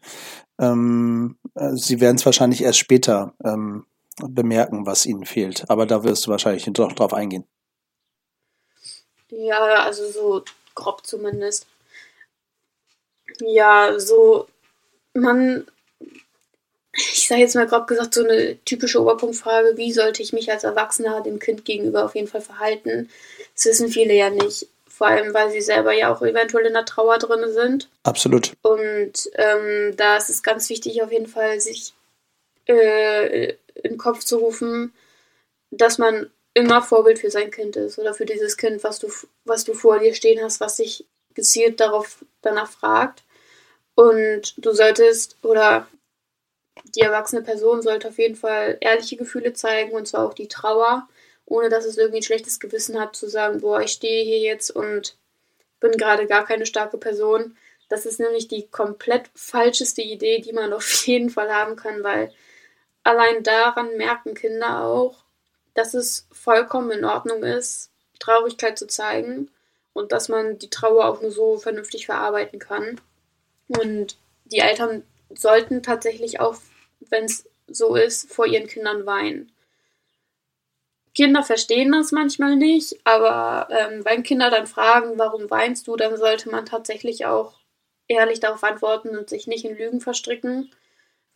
[0.61, 3.87] Ähm, äh, sie werden es wahrscheinlich erst später ähm,
[4.23, 5.65] bemerken, was ihnen fehlt.
[5.69, 7.45] Aber da wirst du wahrscheinlich doch drauf eingehen.
[9.31, 11.67] Ja, also so grob zumindest.
[13.41, 14.47] Ja, so
[15.15, 15.67] man
[17.13, 20.65] ich sage jetzt mal grob gesagt, so eine typische Oberpunktfrage, wie sollte ich mich als
[20.65, 23.09] Erwachsener dem Kind gegenüber auf jeden Fall verhalten?
[23.55, 24.69] Das wissen viele ja nicht.
[24.89, 27.89] Vor allem, weil sie selber ja auch eventuell in der Trauer drin sind.
[28.03, 28.53] Absolut.
[28.63, 31.95] Und ähm, da ist es ganz wichtig, auf jeden Fall sich
[32.67, 34.93] äh, in den Kopf zu rufen,
[35.71, 39.09] dass man immer Vorbild für sein Kind ist oder für dieses Kind, was du,
[39.45, 43.23] was du vor dir stehen hast, was sich gezielt darauf danach fragt.
[43.95, 45.87] Und du solltest, oder
[46.95, 51.09] die erwachsene Person sollte auf jeden Fall ehrliche Gefühle zeigen und zwar auch die Trauer,
[51.47, 54.71] ohne dass es irgendwie ein schlechtes Gewissen hat, zu sagen, boah, ich stehe hier jetzt
[54.71, 55.17] und
[55.81, 57.57] bin gerade gar keine starke Person.
[57.89, 62.33] Das ist nämlich die komplett falscheste Idee, die man auf jeden Fall haben kann, weil
[63.03, 65.25] allein daran merken Kinder auch,
[65.75, 69.51] dass es vollkommen in Ordnung ist, Traurigkeit zu zeigen
[69.93, 73.01] und dass man die Trauer auch nur so vernünftig verarbeiten kann.
[73.69, 76.57] Und die Eltern sollten tatsächlich auch,
[77.09, 79.53] wenn es so ist, vor ihren Kindern weinen.
[81.15, 86.17] Kinder verstehen das manchmal nicht, aber ähm, wenn Kinder dann fragen, warum weinst du, dann
[86.17, 87.55] sollte man tatsächlich auch
[88.07, 90.73] ehrlich darauf antworten und sich nicht in Lügen verstricken,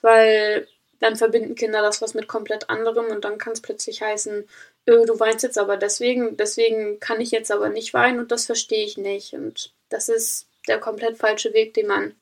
[0.00, 0.68] weil
[1.00, 4.48] dann verbinden Kinder das was mit komplett anderem und dann kann es plötzlich heißen,
[4.88, 8.46] öh, du weinst jetzt aber deswegen, deswegen kann ich jetzt aber nicht weinen und das
[8.46, 9.34] verstehe ich nicht.
[9.34, 12.14] Und das ist der komplett falsche Weg, den man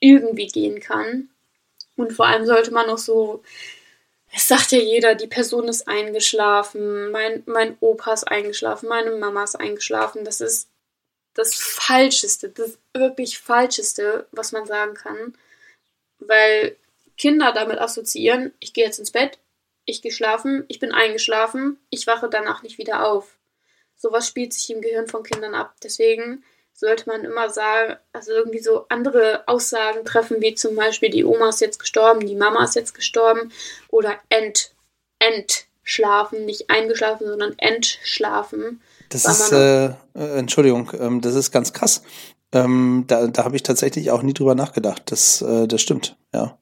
[0.00, 1.30] irgendwie gehen kann.
[1.96, 3.42] Und vor allem sollte man auch so,
[4.32, 9.44] es sagt ja jeder, die Person ist eingeschlafen, mein, mein Opa ist eingeschlafen, meine Mama
[9.44, 10.24] ist eingeschlafen.
[10.24, 10.68] Das ist
[11.34, 15.36] das Falscheste, das wirklich Falscheste, was man sagen kann.
[16.18, 16.76] Weil
[17.16, 19.38] Kinder damit assoziieren, ich gehe jetzt ins Bett,
[19.84, 23.36] ich gehe schlafen, ich bin eingeschlafen, ich wache danach nicht wieder auf.
[23.96, 25.74] Sowas spielt sich im Gehirn von Kindern ab.
[25.82, 26.44] Deswegen
[26.80, 31.50] sollte man immer sagen, also irgendwie so andere Aussagen treffen, wie zum Beispiel die Oma
[31.50, 33.52] ist jetzt gestorben, die Mama ist jetzt gestorben
[33.88, 34.74] oder ent,
[35.18, 38.80] entschlafen, nicht eingeschlafen, sondern entschlafen.
[39.10, 42.02] Das ist, äh, äh, Entschuldigung, ähm, das ist ganz krass.
[42.52, 45.02] Ähm, da da habe ich tatsächlich auch nie drüber nachgedacht.
[45.12, 46.58] Das, äh, das stimmt, ja.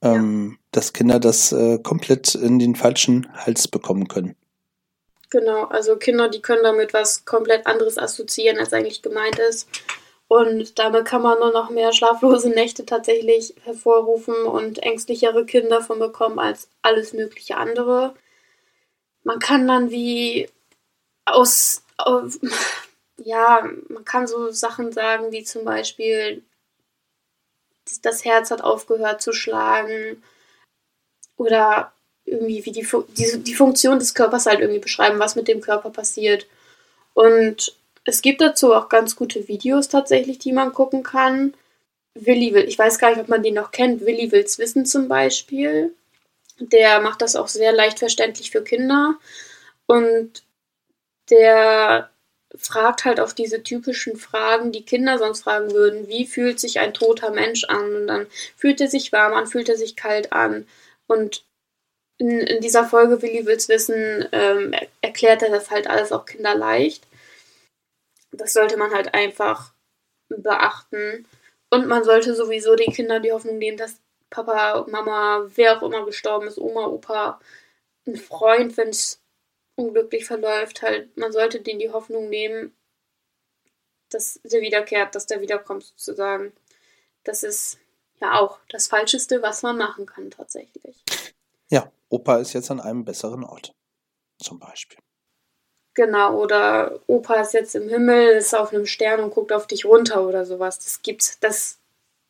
[0.00, 0.56] Ähm, ja.
[0.70, 4.36] Dass Kinder das äh, komplett in den falschen Hals bekommen können.
[5.30, 9.68] Genau, also Kinder, die können damit was komplett anderes assoziieren, als eigentlich gemeint ist.
[10.26, 15.98] Und damit kann man nur noch mehr schlaflose Nächte tatsächlich hervorrufen und ängstlichere Kinder von
[15.98, 18.14] bekommen als alles mögliche andere.
[19.22, 20.48] Man kann dann wie
[21.26, 22.40] aus, aus
[23.18, 26.44] ja, man kann so Sachen sagen wie zum Beispiel,
[28.02, 30.22] das Herz hat aufgehört zu schlagen
[31.36, 31.92] oder
[32.30, 35.90] irgendwie wie die, die, die Funktion des Körpers halt irgendwie beschreiben, was mit dem Körper
[35.90, 36.46] passiert.
[37.14, 41.54] Und es gibt dazu auch ganz gute Videos tatsächlich, die man gucken kann.
[42.14, 45.08] Willi will, ich weiß gar nicht, ob man die noch kennt, Willi will's wissen zum
[45.08, 45.94] Beispiel.
[46.58, 49.14] Der macht das auch sehr leicht verständlich für Kinder.
[49.86, 50.42] Und
[51.30, 52.10] der
[52.56, 56.08] fragt halt auf diese typischen Fragen, die Kinder sonst fragen würden.
[56.08, 57.94] Wie fühlt sich ein toter Mensch an?
[57.94, 60.66] Und dann fühlt er sich warm an, fühlt er sich kalt an.
[61.06, 61.44] Und
[62.20, 67.06] in, in dieser Folge Willi will's wissen, ähm, erklärt er das halt alles auch kinderleicht.
[68.30, 69.72] Das sollte man halt einfach
[70.28, 71.26] beachten.
[71.70, 76.04] Und man sollte sowieso den Kindern die Hoffnung geben, dass Papa, Mama, wer auch immer
[76.04, 77.40] gestorben ist, Oma, Opa,
[78.06, 79.22] ein Freund, wenn es
[79.76, 82.76] unglücklich verläuft, halt, man sollte denen die Hoffnung nehmen,
[84.10, 86.52] dass der wiederkehrt, dass der wiederkommt sozusagen.
[87.24, 87.78] Das ist
[88.20, 91.02] ja auch das Falscheste, was man machen kann tatsächlich.
[91.70, 93.72] Ja, Opa ist jetzt an einem besseren Ort.
[94.42, 94.98] Zum Beispiel.
[95.94, 99.84] Genau, oder Opa ist jetzt im Himmel, ist auf einem Stern und guckt auf dich
[99.84, 100.78] runter oder sowas.
[100.78, 101.78] Das gibt's, das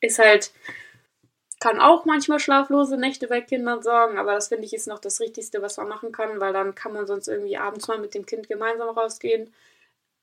[0.01, 0.53] ist halt,
[1.61, 5.21] kann auch manchmal schlaflose Nächte bei Kindern sorgen, aber das finde ich ist noch das
[5.21, 8.27] Richtigste, was man machen kann, weil dann kann man sonst irgendwie abends mal mit dem
[8.27, 9.53] Kind gemeinsam rausgehen,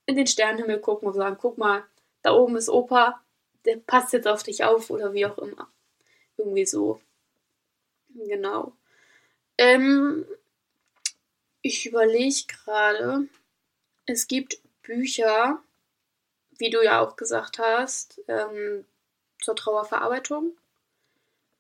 [0.08, 1.84] in den Sternenhimmel gucken und sagen, guck mal,
[2.24, 3.22] da oben ist Opa,
[3.66, 5.70] der passt jetzt auf dich auf oder wie auch immer.
[6.38, 7.02] Irgendwie so.
[8.28, 8.77] Genau.
[9.58, 10.26] Ähm,
[11.62, 13.28] ich überlege gerade,
[14.06, 15.60] es gibt Bücher,
[16.58, 18.86] wie du ja auch gesagt hast, ähm,
[19.42, 20.52] zur Trauerverarbeitung.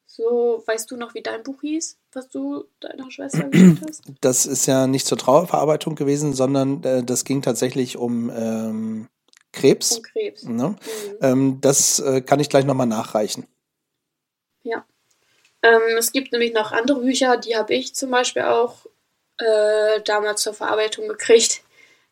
[0.05, 4.03] So, weißt du noch, wie dein Buch hieß, was du deiner Schwester geschickt hast?
[4.21, 9.09] Das ist ja nicht zur Trauerverarbeitung gewesen, sondern äh, das ging tatsächlich um ähm,
[9.51, 9.97] Krebs.
[9.97, 10.43] Um Krebs.
[10.43, 10.69] Ne?
[10.69, 10.75] Mhm.
[11.21, 13.45] Ähm, das äh, kann ich gleich nochmal nachreichen.
[15.63, 18.85] Ähm, es gibt nämlich noch andere Bücher, die habe ich zum Beispiel auch
[19.37, 21.61] äh, damals zur Verarbeitung gekriegt.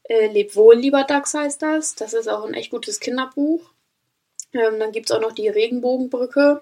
[0.04, 1.96] Äh, Leb wohl, lieber Dachs heißt das.
[1.96, 3.62] Das ist auch ein echt gutes Kinderbuch.
[4.54, 6.62] Ähm, dann gibt es auch noch die Regenbogenbrücke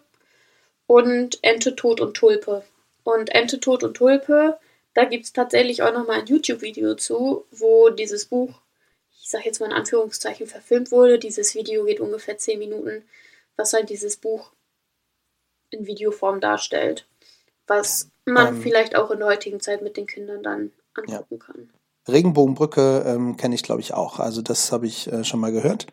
[0.87, 2.63] und Ente, Tod und Tulpe.
[3.03, 4.57] Und Ente, Tod und Tulpe,
[4.93, 8.61] da gibt es tatsächlich auch nochmal ein YouTube-Video zu, wo dieses Buch,
[9.21, 11.19] ich sage jetzt mal in Anführungszeichen, verfilmt wurde.
[11.19, 13.03] Dieses Video geht ungefähr 10 Minuten,
[13.57, 14.51] was halt dieses Buch
[15.73, 17.07] in Videoform darstellt,
[17.67, 21.45] was man ähm, vielleicht auch in der heutigen Zeit mit den Kindern dann angucken ja.
[21.45, 21.69] kann.
[22.07, 24.19] Regenbogenbrücke ähm, kenne ich, glaube ich, auch.
[24.19, 25.87] Also das habe ich äh, schon mal gehört.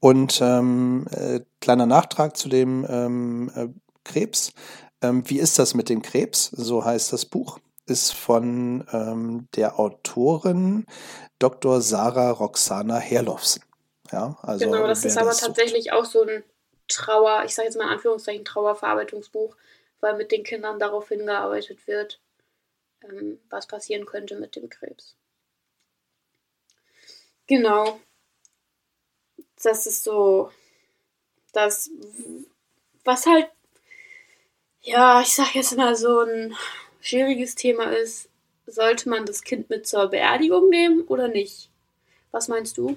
[0.00, 3.68] Und ähm, äh, kleiner Nachtrag zu dem ähm, äh,
[4.04, 4.52] Krebs.
[5.00, 6.46] Ähm, wie ist das mit dem Krebs?
[6.46, 7.58] So heißt das Buch.
[7.86, 10.86] Ist von ähm, der Autorin
[11.38, 11.80] Dr.
[11.80, 13.62] Sarah Roxana Herlofsen.
[14.12, 15.94] Ja, also genau, das ist aber das tatsächlich sucht.
[15.94, 16.44] auch so ein
[16.92, 19.56] Trauer, ich sage jetzt mal in Anführungszeichen Trauerverarbeitungsbuch,
[20.00, 22.20] weil mit den Kindern darauf hingearbeitet wird,
[23.02, 25.16] ähm, was passieren könnte mit dem Krebs.
[27.46, 28.00] Genau.
[29.62, 30.50] das ist so
[31.52, 31.90] das,
[33.04, 33.48] was halt,
[34.80, 36.56] ja, ich sag jetzt mal so ein
[37.00, 38.28] schwieriges Thema ist,
[38.66, 41.70] sollte man das Kind mit zur Beerdigung nehmen oder nicht?
[42.30, 42.96] Was meinst du?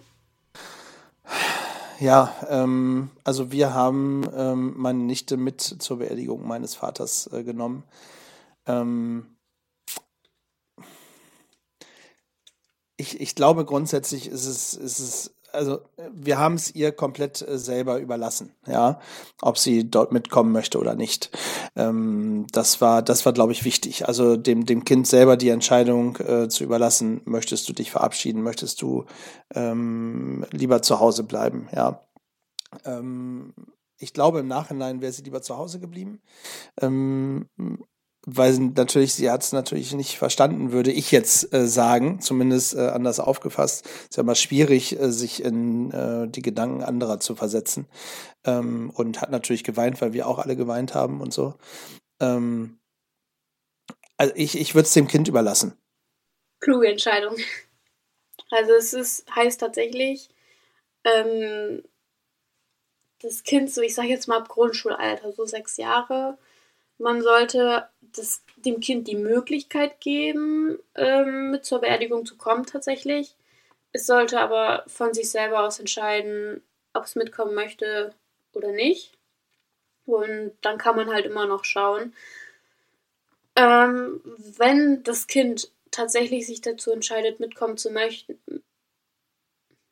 [1.99, 7.83] Ja, ähm, also wir haben ähm, meine Nichte mit zur Beerdigung meines Vaters äh, genommen.
[8.65, 9.37] Ähm,
[12.97, 15.79] ich, ich glaube grundsätzlich ist es, ist es also
[16.13, 18.99] wir haben es ihr komplett äh, selber überlassen, ja,
[19.41, 21.31] ob sie dort mitkommen möchte oder nicht.
[21.75, 24.07] Ähm, das war, das war, glaube ich, wichtig.
[24.07, 28.81] Also dem, dem Kind selber die Entscheidung äh, zu überlassen, möchtest du dich verabschieden, möchtest
[28.81, 29.05] du
[29.53, 32.01] ähm, lieber zu Hause bleiben, ja.
[32.83, 33.53] Ähm,
[33.97, 36.21] ich glaube, im Nachhinein wäre sie lieber zu Hause geblieben.
[36.81, 37.47] Ähm,
[38.25, 42.87] weil natürlich, sie hat es natürlich nicht verstanden, würde ich jetzt äh, sagen, zumindest äh,
[42.87, 43.85] anders aufgefasst.
[44.09, 47.87] Ist ja immer schwierig, äh, sich in äh, die Gedanken anderer zu versetzen.
[48.43, 51.53] Ähm, und hat natürlich geweint, weil wir auch alle geweint haben und so.
[52.19, 52.79] Ähm,
[54.17, 55.77] also ich, ich würde es dem Kind überlassen.
[56.59, 57.35] Kluge Entscheidung.
[58.51, 60.29] Also es ist, heißt tatsächlich,
[61.03, 61.81] ähm,
[63.21, 66.37] das Kind, so ich sage jetzt mal ab Grundschulalter, so sechs Jahre,
[66.97, 73.35] man sollte das, dem Kind die Möglichkeit geben, ähm, mit zur Beerdigung zu kommen tatsächlich.
[73.91, 76.61] Es sollte aber von sich selber aus entscheiden,
[76.93, 78.13] ob es mitkommen möchte
[78.53, 79.17] oder nicht.
[80.05, 82.13] Und dann kann man halt immer noch schauen.
[83.55, 84.21] Ähm,
[84.57, 88.39] wenn das Kind tatsächlich sich dazu entscheidet, mitkommen zu möchten,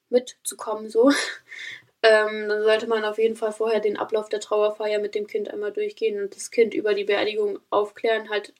[0.09, 1.11] mitzukommen, so,
[2.03, 5.49] ähm, dann sollte man auf jeden Fall vorher den Ablauf der Trauerfeier mit dem Kind
[5.49, 8.53] einmal durchgehen und das Kind über die Beerdigung aufklären, halt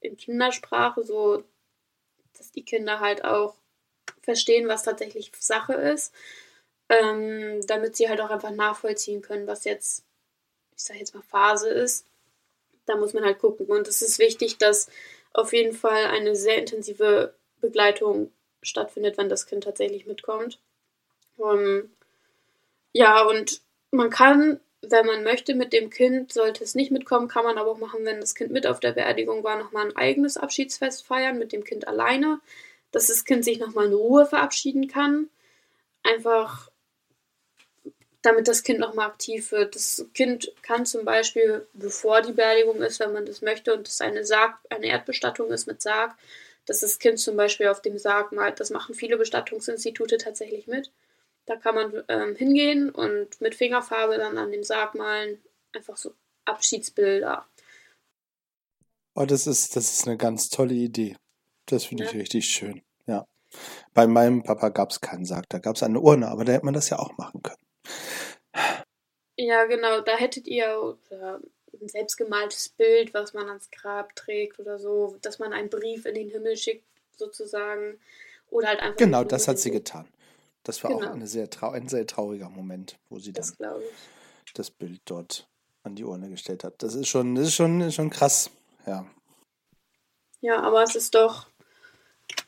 [0.00, 1.42] in Kindersprache, so
[2.36, 3.54] dass die Kinder halt auch
[4.22, 6.14] verstehen, was tatsächlich Sache ist,
[6.90, 10.04] ähm, damit sie halt auch einfach nachvollziehen können, was jetzt,
[10.76, 12.06] ich sag jetzt mal, Phase ist.
[12.84, 13.66] Da muss man halt gucken.
[13.66, 14.88] Und es ist wichtig, dass
[15.32, 18.32] auf jeden Fall eine sehr intensive Begleitung
[18.62, 20.58] stattfindet, wenn das Kind tatsächlich mitkommt.
[21.36, 21.90] Um, ähm,
[22.92, 27.44] ja, und man kann, wenn man möchte, mit dem Kind, sollte es nicht mitkommen, kann
[27.44, 30.36] man aber auch machen, wenn das Kind mit auf der Beerdigung war, nochmal ein eigenes
[30.36, 32.40] Abschiedsfest feiern mit dem Kind alleine,
[32.92, 35.28] dass das Kind sich nochmal in Ruhe verabschieden kann.
[36.02, 36.70] Einfach,
[38.22, 39.74] damit das Kind nochmal aktiv wird.
[39.74, 44.00] Das Kind kann zum Beispiel, bevor die Beerdigung ist, wenn man das möchte und es
[44.00, 46.14] eine Sarg, eine Erdbestattung ist mit Sarg,
[46.66, 48.60] dass das Kind zum Beispiel auf dem Sarg malt.
[48.60, 50.90] Das machen viele Bestattungsinstitute tatsächlich mit
[51.50, 55.42] da kann man ähm, hingehen und mit Fingerfarbe dann an dem Sarg malen.
[55.74, 57.44] Einfach so Abschiedsbilder.
[59.16, 61.16] Oh, das ist, das ist eine ganz tolle Idee.
[61.66, 62.10] Das finde ja.
[62.10, 62.82] ich richtig schön.
[63.06, 63.26] Ja.
[63.94, 66.64] Bei meinem Papa gab es keinen Sarg, da gab es eine Urne, aber da hätte
[66.64, 68.84] man das ja auch machen können.
[69.36, 75.16] Ja, genau, da hättet ihr ein selbstgemaltes Bild, was man ans Grab trägt oder so,
[75.22, 76.84] dass man einen Brief in den Himmel schickt,
[77.16, 77.98] sozusagen.
[78.50, 78.98] Oder halt einfach.
[78.98, 80.06] Genau, das hat sie getan.
[80.62, 81.08] Das war genau.
[81.08, 83.80] auch eine sehr ein sehr trauriger Moment, wo sie das, dann
[84.54, 85.48] das Bild dort
[85.82, 86.82] an die Urne gestellt hat.
[86.82, 88.50] Das ist schon, das ist schon, schon krass,
[88.86, 89.06] ja.
[90.42, 91.46] Ja, aber es ist doch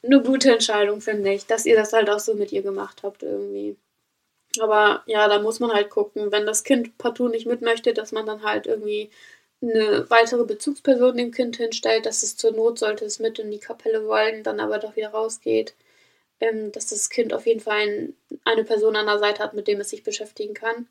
[0.02, 3.22] eine gute Entscheidung, finde ich, dass ihr das halt auch so mit ihr gemacht habt
[3.22, 3.76] irgendwie.
[4.60, 8.12] Aber ja, da muss man halt gucken, wenn das Kind partout nicht mit möchte, dass
[8.12, 9.10] man dann halt irgendwie
[9.62, 13.60] eine weitere Bezugsperson dem Kind hinstellt, dass es zur Not sollte es mit in die
[13.60, 15.74] Kapelle wollen, dann aber doch wieder rausgeht
[16.42, 19.68] ähm, dass das Kind auf jeden Fall ein, eine Person an der Seite hat, mit
[19.68, 20.88] dem es sich beschäftigen kann,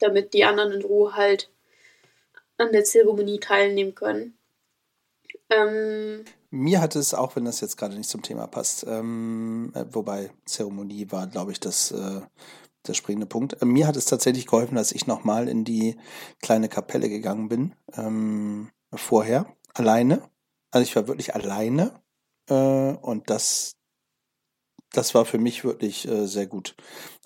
[0.00, 1.48] damit die anderen in Ruhe halt
[2.58, 4.36] an der Zeremonie teilnehmen können.
[5.48, 9.84] Ähm, Mir hat es, auch wenn das jetzt gerade nicht zum Thema passt, ähm, äh,
[9.92, 12.20] wobei Zeremonie war, glaube ich, das, äh,
[12.86, 13.62] der springende Punkt.
[13.62, 15.96] Äh, mir hat es tatsächlich geholfen, dass ich nochmal in die
[16.42, 20.28] kleine Kapelle gegangen bin, ähm, vorher, alleine.
[20.72, 22.02] Also ich war wirklich alleine
[22.50, 23.77] äh, und das
[24.92, 26.74] das war für mich wirklich äh, sehr gut.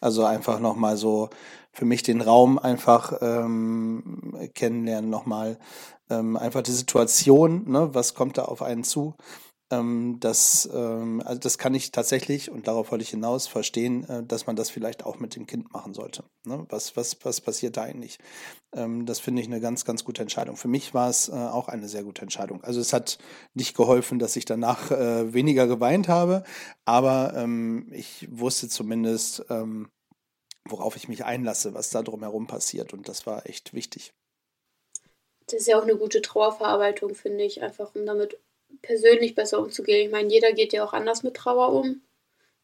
[0.01, 1.31] Also einfach nochmal so
[1.73, 5.59] für mich den Raum einfach ähm, kennenlernen, nochmal
[6.11, 9.15] ähm, einfach die Situation, ne, was kommt da auf einen zu,
[9.73, 14.23] ähm, das, ähm, also das kann ich tatsächlich, und darauf wollte ich hinaus, verstehen, äh,
[14.23, 16.25] dass man das vielleicht auch mit dem Kind machen sollte.
[16.45, 16.67] Ne?
[16.69, 18.19] Was, was, was passiert da eigentlich?
[18.75, 20.57] Ähm, das finde ich eine ganz, ganz gute Entscheidung.
[20.57, 22.63] Für mich war es äh, auch eine sehr gute Entscheidung.
[22.63, 23.19] Also es hat
[23.55, 26.45] nicht geholfen, dass ich danach äh, weniger geweint habe,
[26.85, 29.89] aber ähm, ich wusste zumindest, ähm,
[30.69, 32.93] worauf ich mich einlasse, was da drumherum passiert.
[32.93, 34.13] Und das war echt wichtig.
[35.47, 38.39] Das ist ja auch eine gute Trauerverarbeitung, finde ich, einfach um damit
[38.81, 40.07] persönlich besser umzugehen.
[40.07, 42.03] Ich meine, jeder geht ja auch anders mit Trauer um.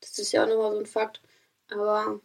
[0.01, 1.21] Das ist ja auch nochmal so ein Fakt.
[1.71, 2.21] Aber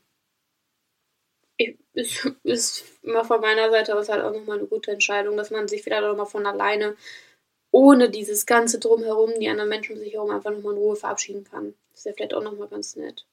[1.94, 5.68] ist, ist immer von meiner Seite aus halt auch nochmal eine gute Entscheidung, dass man
[5.68, 6.96] sich wieder nochmal von alleine,
[7.72, 11.44] ohne dieses ganze Drumherum, die anderen Menschen um sich herum einfach nochmal in Ruhe verabschieden
[11.44, 11.74] kann.
[11.92, 13.26] Das ist ja vielleicht auch nochmal ganz nett.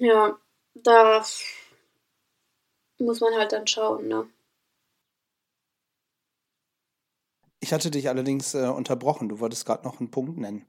[0.00, 0.38] Ja,
[0.74, 1.24] da
[2.98, 4.28] muss man halt dann schauen, ne?
[7.60, 9.28] Ich hatte dich allerdings äh, unterbrochen.
[9.28, 10.66] Du wolltest gerade noch einen Punkt nennen.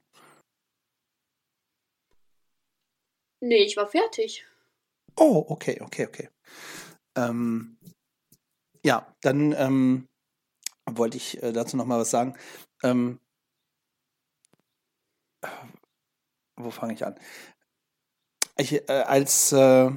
[3.40, 4.46] Nee, ich war fertig.
[5.16, 6.28] Oh, okay, okay, okay.
[7.16, 7.78] Ähm,
[8.84, 10.08] ja, dann ähm,
[10.86, 12.36] wollte ich äh, dazu noch mal was sagen.
[12.82, 13.20] Ähm,
[16.56, 17.18] wo fange ich an?
[18.56, 19.90] Ich, äh, als äh,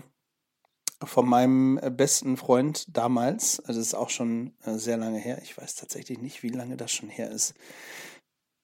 [1.05, 5.57] von meinem besten Freund damals, also das ist auch schon äh, sehr lange her, ich
[5.57, 7.53] weiß tatsächlich nicht, wie lange das schon her ist,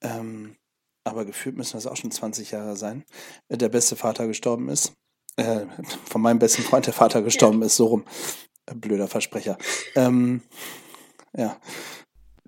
[0.02, 0.56] ähm,
[1.04, 3.04] aber gefühlt müssen das auch schon 20 Jahre sein,
[3.48, 4.92] äh, der beste Vater gestorben ist.
[5.36, 5.66] Äh,
[6.04, 7.66] von meinem besten Freund der Vater gestorben ja.
[7.66, 8.04] ist, so rum.
[8.66, 9.56] Äh, blöder Versprecher.
[9.94, 10.42] Ähm,
[11.36, 11.58] ja,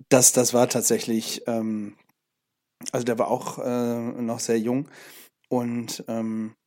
[0.09, 1.95] das, das war tatsächlich, ähm,
[2.91, 4.89] also der war auch äh, noch sehr jung
[5.49, 6.62] und ähm, äh,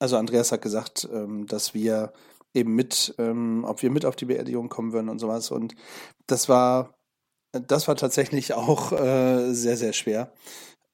[0.00, 2.12] also Andreas hat gesagt, ähm, dass wir
[2.54, 5.50] eben mit, ähm, ob wir mit auf die Beerdigung kommen würden und sowas.
[5.52, 5.74] Und
[6.26, 6.94] das war,
[7.52, 10.32] das war tatsächlich auch äh, sehr, sehr schwer.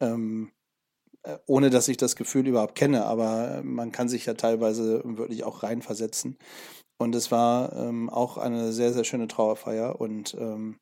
[0.00, 0.50] Ähm,
[1.22, 5.44] äh, ohne dass ich das Gefühl überhaupt kenne, aber man kann sich ja teilweise wirklich
[5.44, 6.36] auch reinversetzen.
[6.98, 10.78] Und es war auch eine sehr, sehr schöne Trauerfeier und ähm,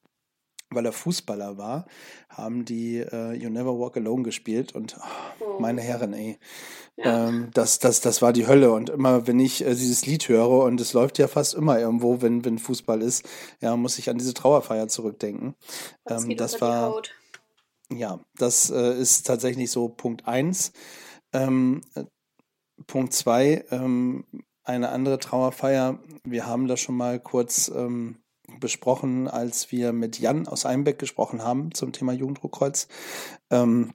[0.75, 1.87] weil er Fußballer war,
[2.29, 4.97] haben die äh, You Never Walk Alone gespielt und
[5.41, 6.39] oh, meine Herren, ey,
[6.97, 7.29] ja.
[7.29, 8.73] ähm, das, das, das war die Hölle.
[8.73, 12.23] Und immer, wenn ich äh, dieses Lied höre, und es läuft ja fast immer irgendwo,
[12.23, 13.29] wenn, wenn Fußball ist,
[13.61, 15.55] ja, muss ich an diese Trauerfeier zurückdenken.
[16.05, 17.03] Das, ähm, das war,
[17.93, 20.73] ja, das äh, ist tatsächlich so Punkt eins.
[21.33, 22.05] Ähm, äh,
[22.87, 24.25] Punkt zwei, ähm,
[24.65, 25.99] eine andere Trauerfeier.
[26.25, 28.17] Wir haben das schon mal kurz ähm,
[28.61, 32.89] besprochen, als wir mit Jan aus Einbeck gesprochen haben zum Thema Jugenddruckkreuz.
[33.51, 33.93] Ähm,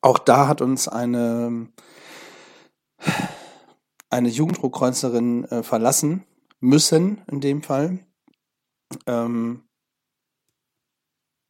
[0.00, 1.68] auch da hat uns eine,
[4.10, 6.24] eine Jugenddruckkreuzerin äh, verlassen
[6.60, 8.06] müssen, in dem Fall.
[9.06, 9.68] Ähm,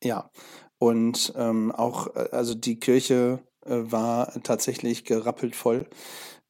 [0.03, 0.31] ja,
[0.79, 5.89] und ähm, auch, äh, also die Kirche äh, war tatsächlich gerappelt voll.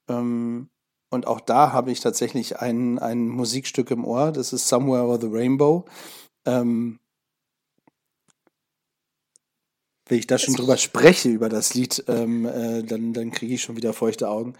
[0.08, 0.68] Ähm,
[1.16, 5.20] und auch da habe ich tatsächlich ein, ein Musikstück im Ohr, das ist Somewhere Over
[5.20, 5.86] the Rainbow.
[6.44, 7.00] Ähm,
[10.08, 13.62] wenn ich da schon drüber spreche, über das Lied, ähm, äh, dann, dann kriege ich
[13.62, 14.54] schon wieder feuchte Augen.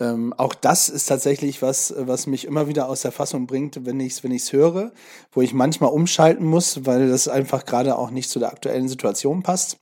[0.00, 4.00] Ähm, auch das ist tatsächlich was, was mich immer wieder aus der Fassung bringt, wenn
[4.00, 4.92] ich es wenn ich's höre,
[5.30, 9.42] wo ich manchmal umschalten muss, weil das einfach gerade auch nicht zu der aktuellen Situation
[9.42, 9.78] passt.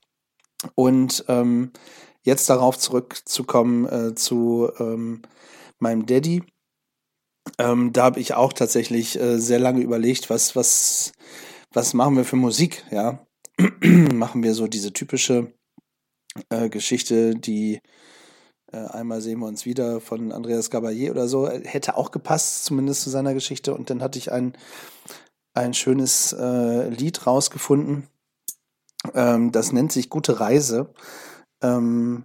[0.74, 1.70] Und ähm,
[2.22, 5.22] jetzt darauf zurückzukommen äh, zu ähm,
[5.78, 6.42] meinem Daddy.
[7.58, 11.12] Ähm, da habe ich auch tatsächlich äh, sehr lange überlegt, was, was,
[11.72, 13.24] was machen wir für Musik, ja.
[13.82, 15.52] machen wir so diese typische
[16.50, 17.80] äh, Geschichte, die
[18.72, 23.02] äh, einmal sehen wir uns wieder von Andreas Gabayé oder so, hätte auch gepasst, zumindest
[23.02, 23.74] zu seiner Geschichte.
[23.74, 24.56] Und dann hatte ich ein,
[25.54, 28.08] ein schönes äh, Lied rausgefunden.
[29.14, 30.92] Ähm, das nennt sich Gute Reise.
[31.62, 32.24] Ähm,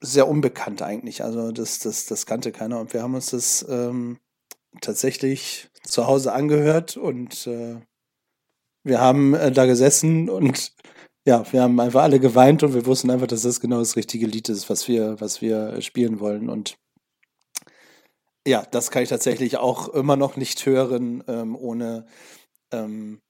[0.00, 1.24] sehr unbekannt eigentlich.
[1.24, 2.80] Also das, das, das kannte keiner.
[2.80, 4.18] Und wir haben uns das ähm,
[4.80, 7.80] tatsächlich zu Hause angehört und äh,
[8.84, 10.72] wir haben äh, da gesessen und
[11.24, 14.26] ja, wir haben einfach alle geweint und wir wussten einfach, dass das genau das richtige
[14.26, 16.48] Lied ist, was wir, was wir spielen wollen.
[16.48, 16.78] Und
[18.46, 22.06] ja, das kann ich tatsächlich auch immer noch nicht hören, ähm, ohne
[22.72, 23.20] ähm,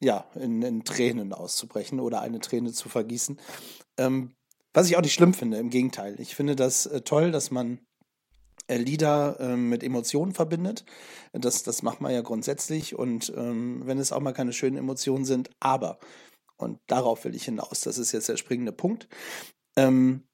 [0.00, 3.40] ja, in, in, Tränen auszubrechen oder eine Träne zu vergießen.
[3.96, 4.34] Ähm,
[4.72, 6.20] was ich auch nicht schlimm finde, im Gegenteil.
[6.20, 7.80] Ich finde das äh, toll, dass man
[8.68, 10.84] äh, Lieder äh, mit Emotionen verbindet.
[11.32, 12.96] Das, das macht man ja grundsätzlich.
[12.96, 15.98] Und ähm, wenn es auch mal keine schönen Emotionen sind, aber,
[16.56, 19.08] und darauf will ich hinaus, das ist jetzt der springende Punkt,
[19.76, 20.24] ähm,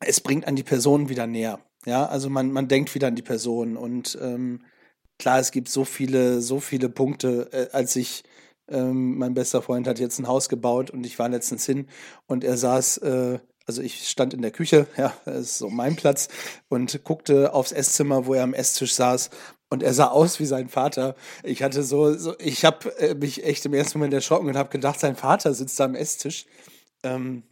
[0.00, 1.60] es bringt an die Person wieder näher.
[1.86, 3.76] Ja, also man, man denkt wieder an die Person.
[3.76, 4.64] Und ähm,
[5.18, 8.22] klar, es gibt so viele, so viele Punkte, äh, als ich
[8.70, 11.88] ähm, mein bester Freund hat jetzt ein Haus gebaut und ich war letztens hin
[12.26, 15.96] und er saß, äh, also ich stand in der Küche, ja, das ist so mein
[15.96, 16.28] Platz
[16.68, 19.30] und guckte aufs Esszimmer, wo er am Esstisch saß
[19.68, 21.14] und er sah aus wie sein Vater.
[21.42, 24.70] Ich hatte so, so ich habe äh, mich echt im ersten Moment erschrocken und habe
[24.70, 26.46] gedacht, sein Vater sitzt da am Esstisch.
[27.02, 27.44] Ähm,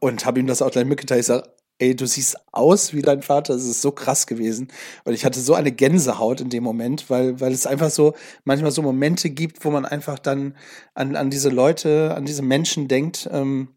[0.00, 1.20] und habe ihm das auch gleich mitgeteilt.
[1.20, 1.48] Ich sage,
[1.78, 4.72] ey, du siehst aus wie dein Vater, es ist so krass gewesen.
[5.04, 8.14] Und ich hatte so eine Gänsehaut in dem Moment, weil, weil es einfach so,
[8.44, 10.56] manchmal so Momente gibt, wo man einfach dann
[10.94, 13.28] an, an diese Leute, an diese Menschen denkt.
[13.32, 13.76] Ähm,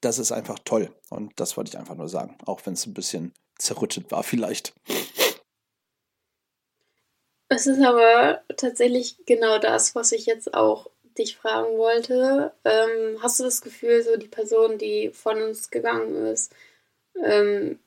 [0.00, 0.92] das ist einfach toll.
[1.10, 4.74] Und das wollte ich einfach nur sagen, auch wenn es ein bisschen zerrüttet war vielleicht.
[7.48, 12.52] Es ist aber tatsächlich genau das, was ich jetzt auch dich fragen wollte.
[12.64, 16.52] Ähm, hast du das Gefühl, so die Person, die von uns gegangen ist,
[17.24, 17.78] ähm,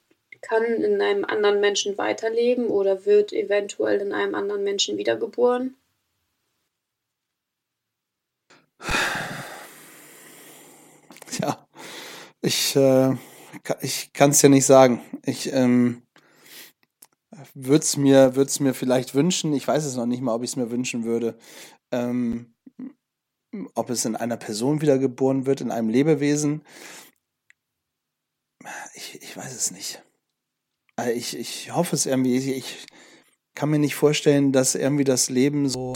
[0.42, 5.76] kann in einem anderen Menschen weiterleben oder wird eventuell in einem anderen Menschen wiedergeboren?
[11.42, 11.68] Ja,
[12.42, 13.16] ich, äh,
[13.82, 15.02] ich kann es ja nicht sagen.
[15.24, 16.02] Ich ähm,
[17.54, 20.52] würde es mir, würd's mir vielleicht wünschen, ich weiß es noch nicht mal, ob ich
[20.52, 21.38] es mir wünschen würde,
[21.92, 22.54] ähm,
[23.76, 26.64] ob es in einer Person wiedergeboren wird, in einem Lebewesen.
[28.94, 30.04] Ich, ich weiß es nicht.
[31.00, 32.38] Äh, ich, ich hoffe es irgendwie.
[32.54, 32.86] Ich
[33.56, 35.94] kann mir nicht vorstellen, dass irgendwie das Leben so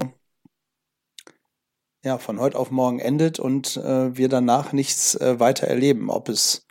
[2.04, 6.10] ja, von heute auf morgen endet und äh, wir danach nichts äh, weiter erleben.
[6.10, 6.68] Ob es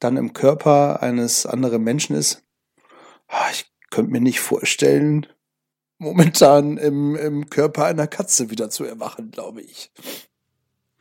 [0.00, 2.42] dann im Körper eines anderen Menschen ist.
[3.28, 5.26] Ah, ich könnte mir nicht vorstellen,
[5.98, 9.92] momentan im, im Körper einer Katze wieder zu erwachen, glaube ich.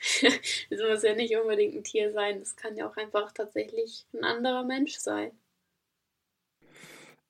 [0.69, 4.23] Es muss ja nicht unbedingt ein Tier sein, es kann ja auch einfach tatsächlich ein
[4.23, 5.31] anderer Mensch sein.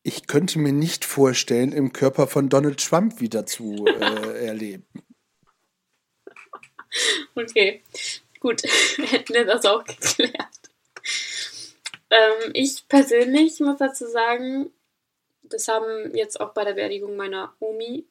[0.03, 4.85] Ich könnte mir nicht vorstellen, im Körper von Donald Trump wieder zu äh, erleben.
[7.35, 7.83] Okay,
[8.39, 8.63] gut,
[8.97, 10.33] hätten wir das auch geklärt.
[12.09, 14.71] Ähm, ich persönlich muss dazu sagen,
[15.43, 18.05] das haben jetzt auch bei der Beerdigung meiner Omi,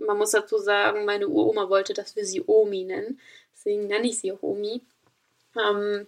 [0.00, 3.20] man muss dazu sagen, meine Uroma wollte, dass wir sie Omi nennen,
[3.60, 4.80] deswegen nenne ich sie auch Omi.
[5.56, 6.06] Ähm,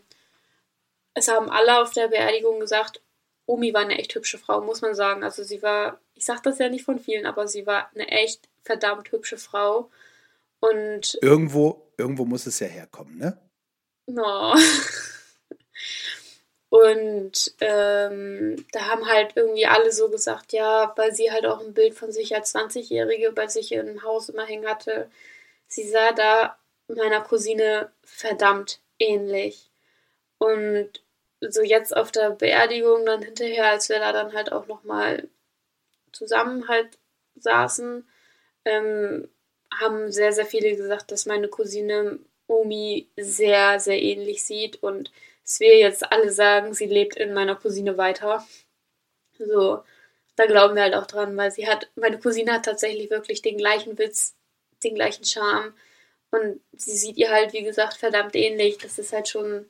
[1.14, 3.02] es haben alle auf der Beerdigung gesagt,
[3.46, 5.22] Omi war eine echt hübsche Frau, muss man sagen.
[5.22, 8.48] Also sie war, ich sage das ja nicht von vielen, aber sie war eine echt
[8.62, 9.90] verdammt hübsche Frau.
[10.60, 13.38] Und irgendwo, irgendwo muss es ja herkommen, ne?
[14.06, 14.54] No.
[16.70, 21.74] Und ähm, da haben halt irgendwie alle so gesagt, ja, weil sie halt auch ein
[21.74, 25.10] Bild von sich als 20-Jährige bei sich im Haus immer hängen hatte.
[25.66, 26.56] Sie sah da
[26.96, 29.70] meiner Cousine verdammt ähnlich.
[30.38, 31.02] Und
[31.40, 35.28] so jetzt auf der Beerdigung dann hinterher, als wir da dann halt auch nochmal
[36.12, 36.98] zusammen halt
[37.36, 38.06] saßen,
[38.64, 39.28] ähm,
[39.80, 45.10] haben sehr, sehr viele gesagt, dass meine Cousine Omi sehr, sehr ähnlich sieht und
[45.42, 48.46] dass wir jetzt alle sagen, sie lebt in meiner Cousine weiter.
[49.38, 49.82] So,
[50.36, 53.56] da glauben wir halt auch dran, weil sie hat, meine Cousine hat tatsächlich wirklich den
[53.58, 54.36] gleichen Witz,
[54.84, 55.74] den gleichen Charme
[56.32, 58.78] und sie sieht ihr halt, wie gesagt, verdammt ähnlich.
[58.78, 59.66] Das ist halt schon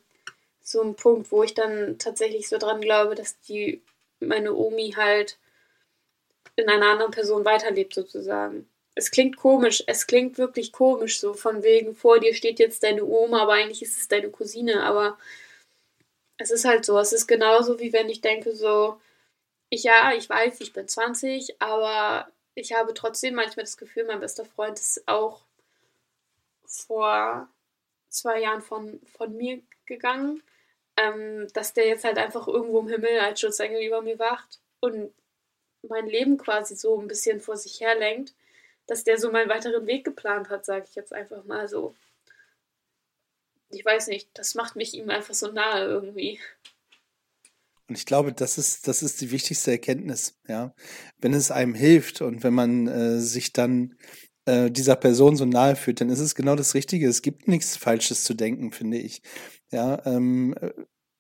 [0.62, 3.82] so ein Punkt, wo ich dann tatsächlich so dran glaube, dass die,
[4.20, 5.38] meine Omi halt
[6.54, 8.68] in einer anderen Person weiterlebt sozusagen.
[8.94, 13.04] Es klingt komisch, es klingt wirklich komisch, so von wegen, vor dir steht jetzt deine
[13.04, 15.18] Oma, aber eigentlich ist es deine Cousine, aber
[16.38, 19.00] es ist halt so, es ist genauso wie wenn ich denke so,
[19.70, 24.20] ich ja, ich weiß, ich bin 20, aber ich habe trotzdem manchmal das Gefühl, mein
[24.20, 25.42] bester Freund ist auch
[26.73, 27.49] vor
[28.09, 30.43] zwei Jahren von, von mir gegangen,
[30.97, 35.12] ähm, dass der jetzt halt einfach irgendwo im Himmel als Schutzengel über mir wacht und
[35.89, 38.35] mein Leben quasi so ein bisschen vor sich her lenkt,
[38.87, 41.95] dass der so meinen weiteren Weg geplant hat, sage ich jetzt einfach mal so
[43.73, 46.39] ich weiß nicht, das macht mich ihm einfach so nahe irgendwie.
[47.89, 50.75] Und ich glaube, das ist, das ist die wichtigste Erkenntnis, ja.
[51.18, 53.97] Wenn es einem hilft und wenn man äh, sich dann
[54.47, 57.09] äh, dieser Person so nahe fühlt, dann ist es genau das Richtige.
[57.09, 59.22] Es gibt nichts Falsches zu denken, finde ich.
[59.70, 60.55] Ja, ähm,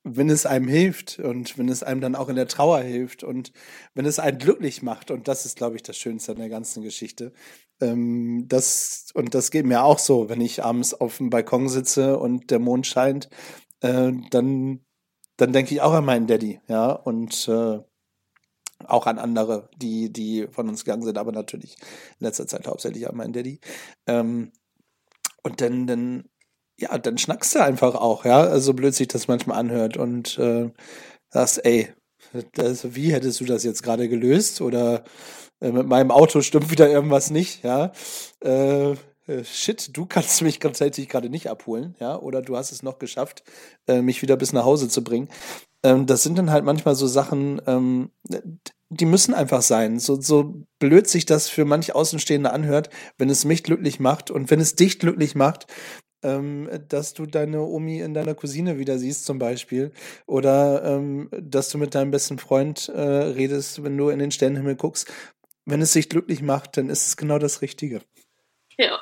[0.04, 3.52] wenn es einem hilft und wenn es einem dann auch in der Trauer hilft und
[3.94, 6.82] wenn es einen glücklich macht, und das ist, glaube ich, das Schönste an der ganzen
[6.82, 7.32] Geschichte.
[7.80, 12.18] Ähm, das, und das geht mir auch so, wenn ich abends auf dem Balkon sitze
[12.18, 13.28] und der Mond scheint,
[13.80, 14.80] äh, dann,
[15.36, 17.80] dann denke ich auch an meinen Daddy, ja, und äh,
[18.86, 21.76] auch an andere, die, die von uns gegangen sind, aber natürlich
[22.18, 23.60] in letzter Zeit hauptsächlich an meinen Daddy.
[24.06, 24.52] Ähm,
[25.42, 26.24] und dann, dann
[26.78, 30.38] ja, dann schnackst du einfach auch, ja, also so blöd sich das manchmal anhört und
[30.38, 30.70] äh,
[31.30, 31.88] sagst, ey,
[32.52, 34.60] das, wie hättest du das jetzt gerade gelöst?
[34.60, 35.04] Oder
[35.60, 37.92] äh, mit meinem Auto stimmt wieder irgendwas nicht, ja.
[38.40, 38.94] Äh,
[39.44, 43.44] shit, du kannst mich tatsächlich gerade nicht abholen, ja, oder du hast es noch geschafft,
[43.86, 45.28] äh, mich wieder bis nach Hause zu bringen.
[45.82, 48.10] Ähm, das sind dann halt manchmal so Sachen, ähm,
[48.88, 49.98] die müssen einfach sein.
[49.98, 54.50] So, so blöd sich das für manch Außenstehende anhört, wenn es mich glücklich macht und
[54.50, 55.66] wenn es dich glücklich macht,
[56.22, 59.92] ähm, dass du deine Omi in deiner Cousine wieder siehst zum Beispiel
[60.26, 64.76] oder ähm, dass du mit deinem besten Freund äh, redest, wenn du in den Sternenhimmel
[64.76, 65.10] guckst.
[65.64, 68.02] Wenn es sich glücklich macht, dann ist es genau das Richtige.
[68.78, 68.98] Ja.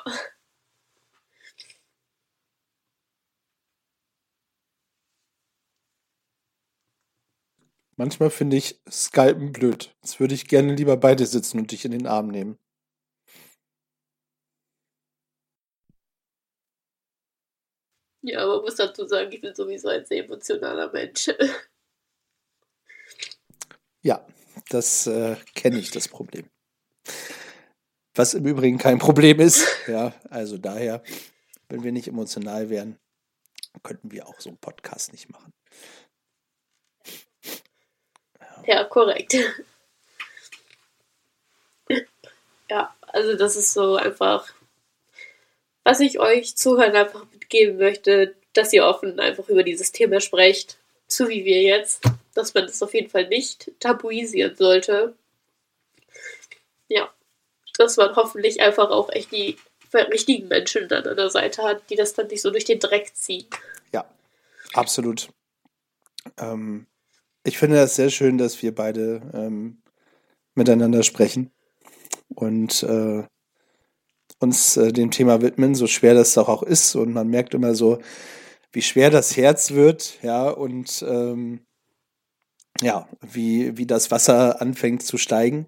[7.97, 9.93] Manchmal finde ich Skypen blöd.
[10.01, 12.57] Jetzt würde ich gerne lieber bei dir sitzen und dich in den Arm nehmen.
[18.23, 21.29] Ja, man muss dazu sagen, ich bin sowieso ein sehr emotionaler Mensch.
[24.03, 24.25] Ja,
[24.69, 26.49] das äh, kenne ich, das Problem.
[28.15, 29.67] Was im Übrigen kein Problem ist.
[29.87, 31.03] Ja, also daher,
[31.69, 32.97] wenn wir nicht emotional wären,
[33.83, 35.53] könnten wir auch so einen Podcast nicht machen.
[38.65, 39.35] Ja, korrekt.
[42.69, 44.47] Ja, also das ist so einfach,
[45.83, 50.77] was ich euch zuhören einfach mitgeben möchte, dass ihr offen einfach über dieses Thema sprecht,
[51.07, 52.03] so wie wir jetzt,
[52.33, 55.15] dass man das auf jeden Fall nicht tabuisieren sollte.
[56.87, 57.13] Ja,
[57.77, 59.57] dass man hoffentlich einfach auch echt die
[59.93, 63.13] richtigen Menschen dann an der Seite hat, die das dann nicht so durch den Dreck
[63.15, 63.47] ziehen.
[63.91, 64.09] Ja,
[64.73, 65.29] absolut.
[66.37, 66.87] Ähm,
[67.43, 69.81] ich finde das sehr schön, dass wir beide ähm,
[70.55, 71.51] miteinander sprechen
[72.29, 73.23] und äh,
[74.39, 76.95] uns äh, dem Thema widmen, so schwer das doch auch ist.
[76.95, 77.99] Und man merkt immer so,
[78.71, 81.61] wie schwer das Herz wird, ja, und ähm,
[82.81, 85.67] ja, wie, wie das Wasser anfängt zu steigen.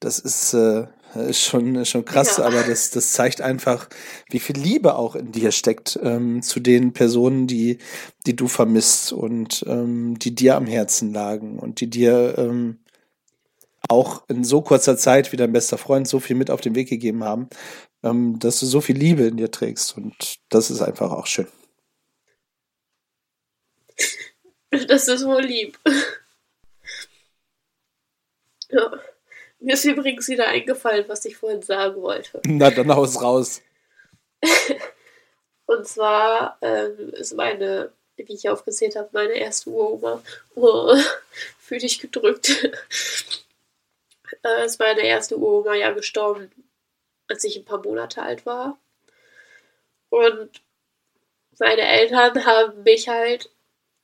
[0.00, 2.44] Das ist, äh, ist schon, schon krass, ja.
[2.44, 3.88] aber das, das zeigt einfach,
[4.28, 7.78] wie viel Liebe auch in dir steckt ähm, zu den Personen, die,
[8.26, 12.78] die du vermisst und ähm, die dir am Herzen lagen und die dir ähm,
[13.88, 16.88] auch in so kurzer Zeit wie dein bester Freund so viel mit auf den Weg
[16.88, 17.48] gegeben haben,
[18.02, 19.96] ähm, dass du so viel Liebe in dir trägst.
[19.96, 21.48] Und das ist einfach auch schön.
[24.86, 25.78] Das ist wohl lieb.
[28.68, 28.92] Ja.
[29.60, 32.40] Mir ist übrigens wieder eingefallen, was ich vorhin sagen wollte.
[32.46, 33.60] Na, dann haus raus.
[35.66, 40.22] Und zwar ähm, ist meine, wie ich aufgezählt habe, meine erste Uroma.
[40.54, 40.96] Oh,
[41.58, 42.50] fühle dich gedrückt.
[44.42, 46.50] äh, ist meine erste Uroma ja gestorben,
[47.28, 48.78] als ich ein paar Monate alt war.
[50.08, 50.62] Und
[51.58, 53.50] meine Eltern haben mich halt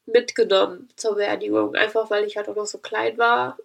[0.05, 3.59] mitgenommen zur Beerdigung, einfach weil ich halt auch noch so klein war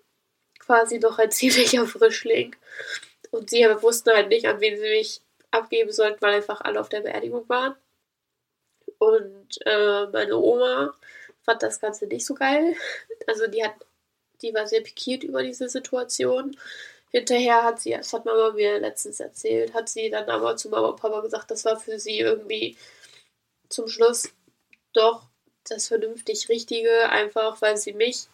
[0.72, 2.56] quasi noch ein ziemlicher Frischling.
[3.30, 6.88] Und sie wussten halt nicht, an wen sie mich abgeben sollten, weil einfach alle auf
[6.88, 7.76] der Beerdigung waren.
[8.98, 10.94] Und äh, meine Oma
[11.44, 12.76] fand das Ganze nicht so geil.
[13.28, 13.74] Also die hat,
[14.42, 16.56] die war sehr pikiert über diese Situation.
[17.10, 20.90] Hinterher hat sie, das hat Mama mir letztens erzählt, hat sie dann aber zu Mama
[20.90, 22.78] und Papa gesagt, das war für sie irgendwie
[23.68, 24.30] zum Schluss
[24.94, 25.28] doch
[25.68, 28.28] das vernünftig Richtige, einfach weil sie mich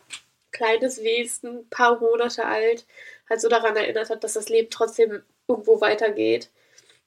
[0.51, 2.85] kleines Wesen, paar Monate alt,
[3.29, 6.49] halt so daran erinnert hat, dass das Leben trotzdem irgendwo weitergeht.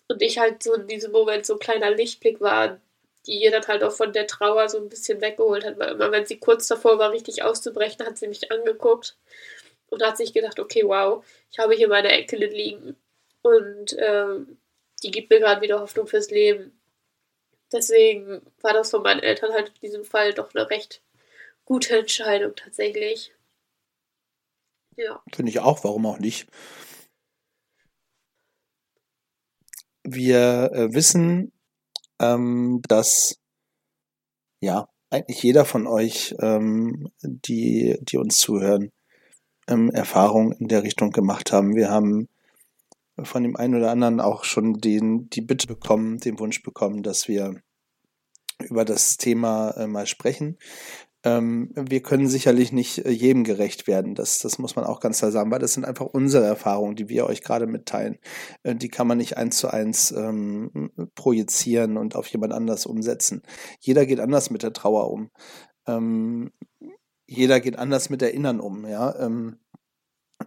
[0.08, 2.80] Und ich halt so in diesem Moment so ein kleiner Lichtblick war,
[3.26, 6.10] die ihr dann halt auch von der Trauer so ein bisschen weggeholt hat, weil immer
[6.10, 9.16] wenn sie kurz davor war, richtig auszubrechen, hat sie mich angeguckt
[9.88, 12.96] und hat sich gedacht, okay, wow, ich habe hier meine Enkelin liegen
[13.42, 14.58] und ähm,
[15.02, 16.72] die gibt mir gerade wieder Hoffnung fürs Leben.
[17.72, 21.02] Deswegen war das von meinen Eltern halt in diesem Fall doch eine recht
[21.70, 23.32] gute Entscheidung tatsächlich.
[24.96, 25.22] Ja.
[25.32, 26.48] Finde ich auch, warum auch nicht.
[30.02, 31.52] Wir äh, wissen,
[32.20, 33.36] ähm, dass
[34.60, 38.90] ja eigentlich jeder von euch, ähm, die, die uns zuhören,
[39.68, 41.76] ähm, Erfahrungen in der Richtung gemacht haben.
[41.76, 42.28] Wir haben
[43.22, 47.28] von dem einen oder anderen auch schon den, die Bitte bekommen, den Wunsch bekommen, dass
[47.28, 47.62] wir
[48.58, 50.58] über das Thema äh, mal sprechen.
[51.22, 54.14] Ähm, wir können sicherlich nicht äh, jedem gerecht werden.
[54.14, 57.08] Das, das muss man auch ganz klar sagen, weil das sind einfach unsere Erfahrungen, die
[57.10, 58.18] wir euch gerade mitteilen.
[58.62, 63.42] Äh, die kann man nicht eins zu eins ähm, projizieren und auf jemand anders umsetzen.
[63.80, 65.30] Jeder geht anders mit der Trauer um.
[65.86, 66.52] Ähm,
[67.26, 69.14] jeder geht anders mit Erinnern um, ja.
[69.20, 69.58] Ähm,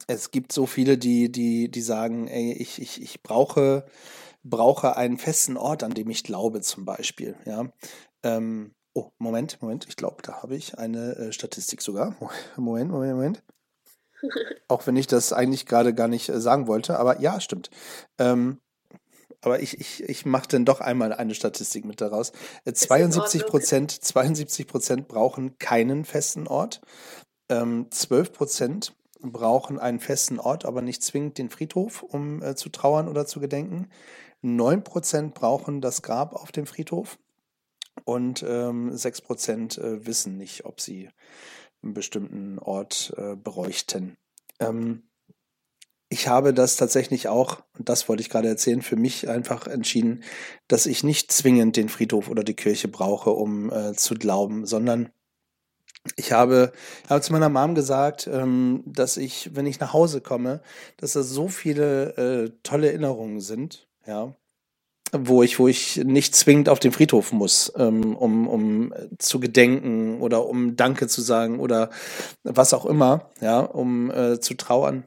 [0.07, 3.85] es gibt so viele, die, die, die sagen, ey, ich, ich, ich brauche,
[4.43, 7.71] brauche einen festen Ort, an dem ich glaube, zum Beispiel, ja.
[8.23, 9.87] Ähm, Oh, Moment, Moment.
[9.87, 12.15] Ich glaube, da habe ich eine äh, Statistik sogar.
[12.57, 13.43] Moment, Moment, Moment.
[14.67, 17.69] Auch wenn ich das eigentlich gerade gar nicht äh, sagen wollte, aber ja, stimmt.
[18.19, 18.59] Ähm,
[19.41, 22.31] aber ich, ich, ich mache dann doch einmal eine Statistik mit daraus.
[22.65, 26.81] Äh, 72 Prozent, 72 Prozent brauchen keinen festen Ort.
[27.49, 32.69] Ähm, 12 Prozent brauchen einen festen Ort, aber nicht zwingend den Friedhof, um äh, zu
[32.69, 33.89] trauern oder zu gedenken.
[34.41, 37.17] 9 Prozent brauchen das Grab auf dem Friedhof
[38.05, 41.09] und ähm, 6% äh, wissen nicht, ob sie
[41.81, 44.17] einen bestimmten Ort äh, bräuchten.
[44.59, 45.03] Ähm,
[46.09, 50.23] ich habe das tatsächlich auch, und das wollte ich gerade erzählen, für mich einfach entschieden,
[50.67, 55.11] dass ich nicht zwingend den Friedhof oder die Kirche brauche, um äh, zu glauben, sondern
[56.15, 56.71] ich habe,
[57.09, 60.61] habe zu meiner Mom gesagt, ähm, dass ich, wenn ich nach Hause komme,
[60.97, 64.35] dass da so viele äh, tolle Erinnerungen sind, ja,
[65.13, 70.19] wo ich, wo ich nicht zwingend auf den Friedhof muss, ähm, um, um zu gedenken
[70.21, 71.91] oder um Danke zu sagen oder
[72.43, 75.05] was auch immer, ja, um äh, zu trauern.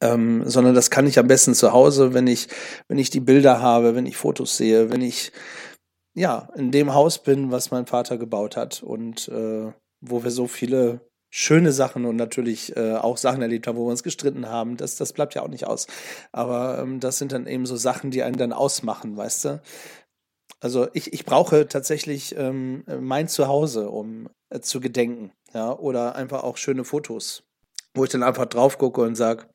[0.00, 2.48] Ähm, sondern das kann ich am besten zu Hause, wenn ich,
[2.88, 5.32] wenn ich die Bilder habe, wenn ich Fotos sehe, wenn ich
[6.14, 10.46] ja in dem Haus bin, was mein Vater gebaut hat und äh, wo wir so
[10.46, 14.76] viele schöne Sachen und natürlich äh, auch Sachen erlebt haben, wo wir uns gestritten haben.
[14.76, 15.86] Das, das bleibt ja auch nicht aus.
[16.32, 19.62] Aber ähm, das sind dann eben so Sachen, die einen dann ausmachen, weißt du?
[20.60, 26.42] Also ich, ich brauche tatsächlich ähm, mein Zuhause, um äh, zu gedenken, ja, oder einfach
[26.42, 27.44] auch schöne Fotos,
[27.94, 29.46] wo ich dann einfach drauf gucke und sage,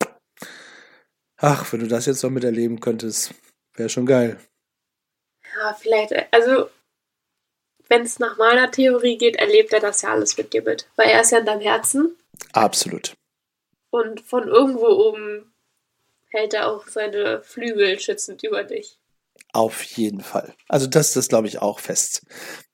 [1.37, 3.35] ach, wenn du das jetzt noch miterleben könntest,
[3.75, 4.39] wäre schon geil.
[5.57, 6.69] Ja, vielleicht, also
[7.87, 10.87] wenn es nach meiner Theorie geht, erlebt er das ja alles mit dir mit.
[10.95, 12.15] Weil er ist ja in deinem Herzen.
[12.53, 13.13] Absolut.
[13.89, 15.53] Und von irgendwo oben
[16.29, 18.99] hält er auch seine Flügel schützend über dich.
[19.53, 20.53] Auf jeden Fall.
[20.67, 22.25] Also das, das glaube ich auch fest.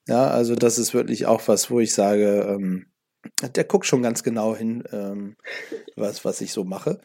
[0.08, 2.86] Ja, also das ist wirklich auch was, wo ich sage, ähm,
[3.40, 5.36] der guckt schon ganz genau hin, ähm,
[5.94, 7.00] was, was ich so mache.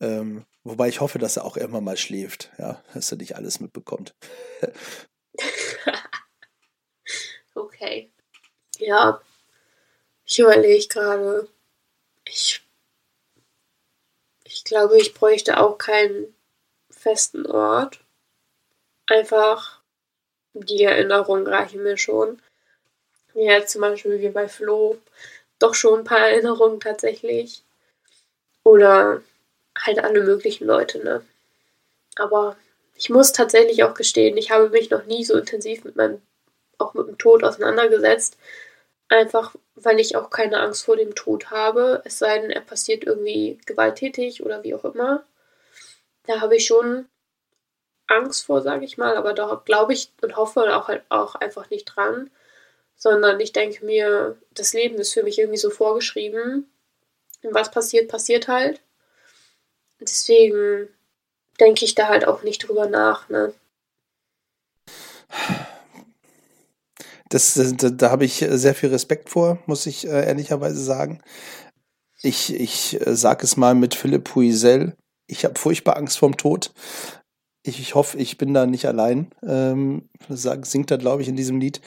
[0.00, 3.60] Ähm, wobei ich hoffe, dass er auch irgendwann mal schläft, ja, dass er nicht alles
[3.60, 4.14] mitbekommt.
[7.56, 8.10] Okay.
[8.78, 9.20] Ja,
[10.26, 11.48] ich überlege gerade.
[12.26, 12.62] Ich,
[14.44, 16.34] ich glaube, ich bräuchte auch keinen
[16.90, 18.00] festen Ort.
[19.06, 19.80] Einfach
[20.54, 22.42] die Erinnerungen reichen mir schon.
[23.34, 24.98] Ja, zum Beispiel wie bei Flo.
[25.58, 27.64] Doch schon ein paar Erinnerungen tatsächlich.
[28.64, 29.22] Oder
[29.78, 31.24] halt alle möglichen Leute, ne?
[32.16, 32.56] Aber
[32.96, 36.22] ich muss tatsächlich auch gestehen, ich habe mich noch nie so intensiv mit meinem
[36.78, 38.38] auch mit dem Tod auseinandergesetzt.
[39.08, 42.02] Einfach, weil ich auch keine Angst vor dem Tod habe.
[42.04, 45.24] Es sei denn, er passiert irgendwie gewalttätig oder wie auch immer.
[46.26, 47.06] Da habe ich schon
[48.06, 51.70] Angst vor, sage ich mal, aber da glaube ich und hoffe auch halt auch einfach
[51.70, 52.30] nicht dran,
[52.96, 56.70] sondern ich denke mir, das Leben ist für mich irgendwie so vorgeschrieben.
[57.42, 58.80] Und was passiert, passiert halt.
[60.00, 60.88] Deswegen
[61.60, 63.52] denke ich da halt auch nicht drüber nach, ne?
[67.28, 71.22] Das, da, da habe ich sehr viel Respekt vor, muss ich äh, ehrlicherweise sagen.
[72.22, 74.96] Ich, ich äh, sage es mal mit Philipp Puisel.
[75.26, 76.72] Ich habe furchtbar Angst vorm Tod.
[77.62, 79.30] Ich, ich hoffe, ich bin da nicht allein.
[79.42, 81.80] Ähm, singt er, glaube ich, in diesem Lied.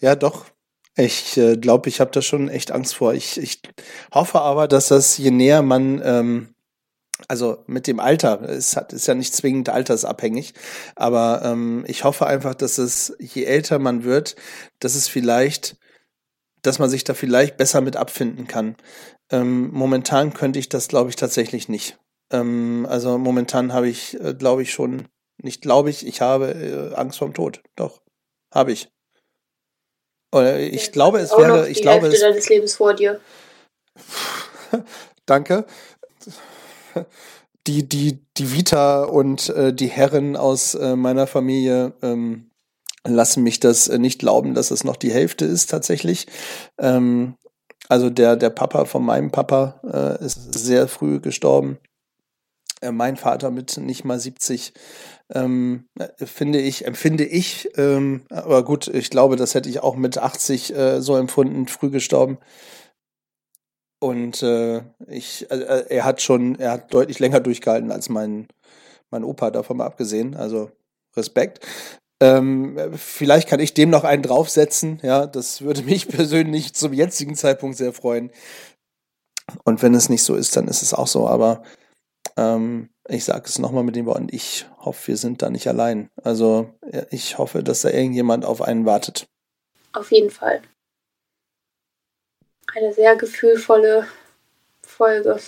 [0.00, 0.46] Ja, doch.
[0.94, 3.14] Ich äh, glaube, ich habe da schon echt Angst vor.
[3.14, 3.62] Ich, ich
[4.12, 6.54] hoffe aber, dass das, je näher man ähm,
[7.28, 10.54] also mit dem Alter, es hat, ist ja nicht zwingend altersabhängig,
[10.96, 14.36] aber ähm, ich hoffe einfach, dass es, je älter man wird,
[14.80, 15.76] dass es vielleicht,
[16.62, 18.76] dass man sich da vielleicht besser mit abfinden kann.
[19.30, 21.98] Ähm, momentan könnte ich das, glaube ich, tatsächlich nicht.
[22.30, 25.08] Ähm, also momentan habe ich, äh, glaube ich, schon,
[25.38, 27.62] nicht glaube ich, ich habe äh, Angst vorm Tod.
[27.76, 28.02] Doch,
[28.52, 28.88] habe ich.
[30.34, 32.20] Oder ich ja, glaube, es wäre, ich glaube, Hälfte es.
[32.22, 33.20] deines Lebens vor dir.
[35.26, 35.66] Danke
[37.66, 42.50] die, die, die Vita und äh, die Herren aus äh, meiner Familie ähm,
[43.06, 46.26] lassen mich das äh, nicht glauben, dass es noch die Hälfte ist tatsächlich.
[46.78, 47.34] Ähm,
[47.88, 49.80] also der, der Papa von meinem Papa
[50.20, 51.78] äh, ist sehr früh gestorben.
[52.80, 54.74] Äh, mein Vater mit nicht mal 70.
[55.34, 60.18] Ähm, finde ich, empfinde ich, ähm, aber gut, ich glaube, das hätte ich auch mit
[60.18, 62.38] 80 äh, so empfunden, früh gestorben.
[64.02, 68.48] Und äh, ich, äh, äh, er hat schon, er hat deutlich länger durchgehalten als mein,
[69.10, 70.34] mein Opa, davon mal abgesehen.
[70.34, 70.72] Also
[71.16, 71.64] Respekt.
[72.20, 74.98] Ähm, vielleicht kann ich dem noch einen draufsetzen.
[75.04, 78.32] Ja, das würde mich persönlich zum jetzigen Zeitpunkt sehr freuen.
[79.62, 81.28] Und wenn es nicht so ist, dann ist es auch so.
[81.28, 81.62] Aber
[82.36, 86.10] ähm, ich sage es nochmal mit den Worten, ich hoffe, wir sind da nicht allein.
[86.24, 86.74] Also
[87.10, 89.28] ich hoffe, dass da irgendjemand auf einen wartet.
[89.92, 90.60] Auf jeden Fall
[92.74, 94.06] eine sehr gefühlvolle
[94.82, 95.38] Folge.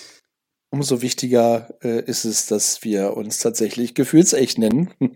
[0.69, 4.93] Umso wichtiger äh, ist es, dass wir uns tatsächlich gefühlsecht nennen.
[4.99, 5.09] ja.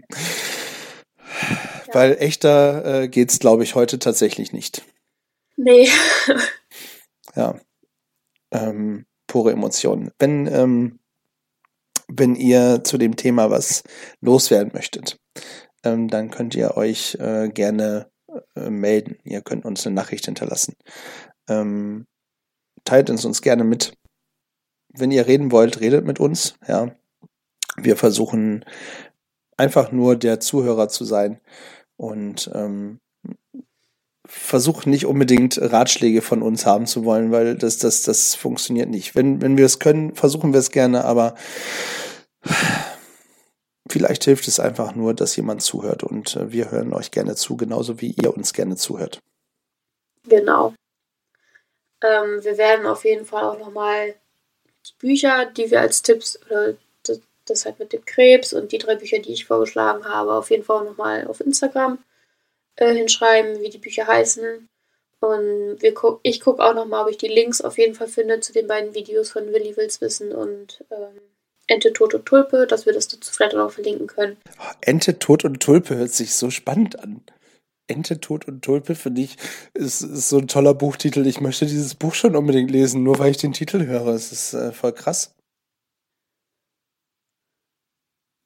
[1.93, 4.83] Weil echter äh, es, glaube ich, heute tatsächlich nicht.
[5.57, 5.89] Nee.
[7.35, 7.59] ja.
[8.51, 10.11] Ähm, pure Emotionen.
[10.17, 10.99] Wenn, ähm,
[12.07, 13.83] wenn ihr zu dem Thema was
[14.21, 15.19] loswerden möchtet,
[15.83, 18.09] ähm, dann könnt ihr euch äh, gerne
[18.55, 19.17] äh, melden.
[19.23, 20.75] Ihr könnt uns eine Nachricht hinterlassen.
[21.49, 22.05] Ähm,
[22.85, 23.93] teilt es uns gerne mit.
[24.93, 26.55] Wenn ihr reden wollt, redet mit uns.
[26.67, 26.95] Ja.
[27.77, 28.65] Wir versuchen
[29.57, 31.39] einfach nur der Zuhörer zu sein
[31.97, 32.99] und ähm,
[34.25, 39.15] versucht nicht unbedingt Ratschläge von uns haben zu wollen, weil das, das, das funktioniert nicht.
[39.15, 41.35] Wenn, wenn wir es können, versuchen wir es gerne, aber
[43.89, 47.57] vielleicht hilft es einfach nur, dass jemand zuhört und äh, wir hören euch gerne zu,
[47.57, 49.19] genauso wie ihr uns gerne zuhört.
[50.27, 50.73] Genau.
[52.01, 54.15] Ähm, wir werden auf jeden Fall auch nochmal
[54.85, 58.77] die Bücher, die wir als Tipps, oder das, das halt mit dem Krebs und die
[58.77, 61.99] drei Bücher, die ich vorgeschlagen habe, auf jeden Fall nochmal auf Instagram
[62.77, 64.69] äh, hinschreiben, wie die Bücher heißen.
[65.21, 68.39] Und wir guck, ich gucke auch nochmal, ob ich die Links auf jeden Fall finde
[68.39, 71.19] zu den beiden Videos von Willi Wills Wissen und ähm,
[71.67, 74.37] Ente, Tod und Tulpe, dass wir das dazu vielleicht auch verlinken können.
[74.81, 77.21] Ente, Tod und Tulpe hört sich so spannend an.
[77.89, 79.37] Ente, Tod und Tulpe finde ich,
[79.73, 81.25] ist, ist so ein toller Buchtitel.
[81.25, 84.07] Ich möchte dieses Buch schon unbedingt lesen, nur weil ich den Titel höre.
[84.07, 85.35] Es ist äh, voll krass.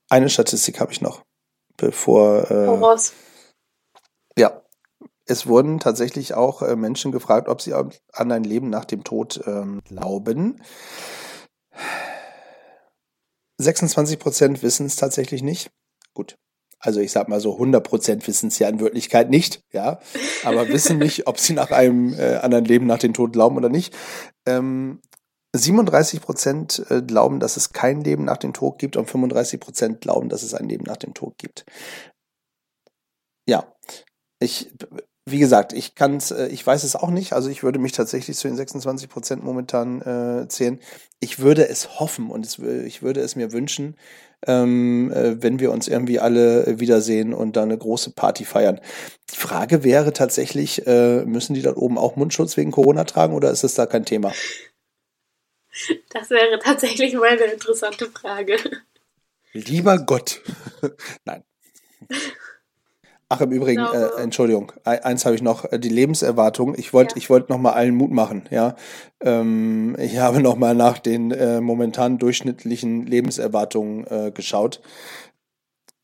[0.10, 1.24] Eine Statistik habe ich noch,
[1.78, 2.50] bevor.
[2.52, 3.14] Äh, Voraus.
[4.38, 4.64] Ja,
[5.26, 9.42] es wurden tatsächlich auch äh, Menschen gefragt, ob sie an ein Leben nach dem Tod
[9.46, 10.62] ähm, glauben.
[13.58, 15.72] 26 Prozent wissen es tatsächlich nicht.
[16.14, 16.38] Gut.
[16.84, 20.00] Also ich sag mal so 100 Prozent wissen es ja in Wirklichkeit nicht, ja,
[20.44, 23.70] aber wissen nicht, ob sie nach einem äh, anderen Leben nach dem Tod glauben oder
[23.70, 23.96] nicht.
[24.46, 25.00] Ähm,
[25.56, 30.02] 37 Prozent äh, glauben, dass es kein Leben nach dem Tod gibt und 35 Prozent
[30.02, 31.64] glauben, dass es ein Leben nach dem Tod gibt.
[33.48, 33.74] Ja,
[34.40, 34.74] ich,
[35.26, 37.34] wie gesagt, ich kann äh, ich weiß es auch nicht.
[37.34, 40.80] Also ich würde mich tatsächlich zu den 26 Prozent momentan äh, zählen.
[41.20, 43.96] Ich würde es hoffen und es, ich würde es mir wünschen,
[44.46, 48.82] ähm, äh, wenn wir uns irgendwie alle wiedersehen und da eine große Party feiern.
[49.32, 53.52] Die Frage wäre tatsächlich, äh, müssen die dort oben auch Mundschutz wegen Corona tragen oder
[53.52, 54.34] ist es da kein Thema?
[56.10, 58.58] Das wäre tatsächlich mal eine interessante Frage.
[59.54, 60.42] Lieber Gott.
[61.26, 61.44] Nein.
[63.34, 66.76] Ach, im Übrigen, äh, Entschuldigung, eins habe ich noch, äh, die Lebenserwartung.
[66.78, 67.18] Ich wollte, ja.
[67.18, 68.76] ich wollte noch mal allen Mut machen, ja.
[69.22, 74.82] Ähm, ich habe noch mal nach den äh, momentan durchschnittlichen Lebenserwartungen äh, geschaut.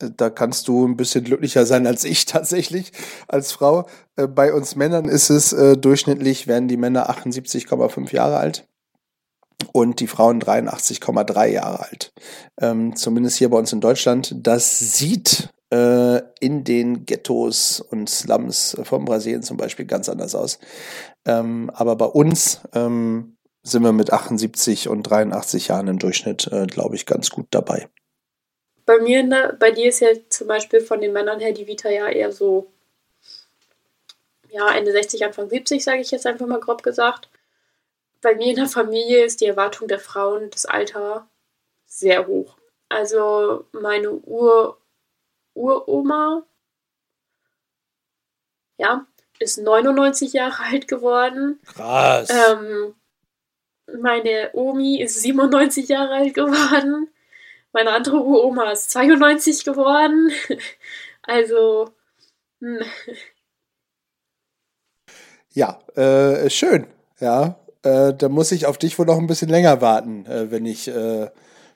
[0.00, 2.92] Äh, da kannst du ein bisschen glücklicher sein als ich tatsächlich
[3.28, 3.86] als Frau.
[4.16, 5.50] Äh, bei uns Männern ist es
[5.80, 8.66] durchschnittlich, werden die Männer 78,5 Jahre alt
[9.72, 12.12] und die Frauen 83,3 Jahre alt.
[12.60, 14.34] Ähm, zumindest hier bei uns in Deutschland.
[14.36, 20.58] Das sieht äh, in den Ghettos und Slums von Brasilien zum Beispiel ganz anders aus.
[21.24, 26.66] Ähm, aber bei uns ähm, sind wir mit 78 und 83 Jahren im Durchschnitt, äh,
[26.66, 27.88] glaube ich, ganz gut dabei.
[28.86, 31.88] Bei mir, ne, bei dir ist ja zum Beispiel von den Männern her die Vita
[31.90, 32.72] ja eher so,
[34.48, 37.28] ja, Ende 60, Anfang 70, sage ich jetzt einfach mal grob gesagt.
[38.20, 41.28] Bei mir in der Familie ist die Erwartung der Frauen, das Alter,
[41.86, 42.56] sehr hoch.
[42.88, 44.79] Also meine Ur-
[45.54, 46.42] Uroma,
[48.78, 49.06] ja,
[49.38, 51.60] ist 99 Jahre alt geworden.
[51.66, 52.28] Krass.
[52.30, 52.94] Ähm,
[54.00, 57.08] meine Omi ist 97 Jahre alt geworden.
[57.72, 60.32] Meine andere Uroma ist 92 geworden.
[61.22, 61.90] also,
[62.60, 62.80] hm.
[65.52, 66.86] Ja, äh, schön.
[67.18, 70.64] Ja, äh, da muss ich auf dich wohl noch ein bisschen länger warten, äh, wenn
[70.64, 71.28] ich äh,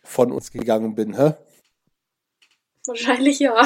[0.02, 1.34] von uns gegangen bin, hä?
[2.86, 3.64] Wahrscheinlich ja.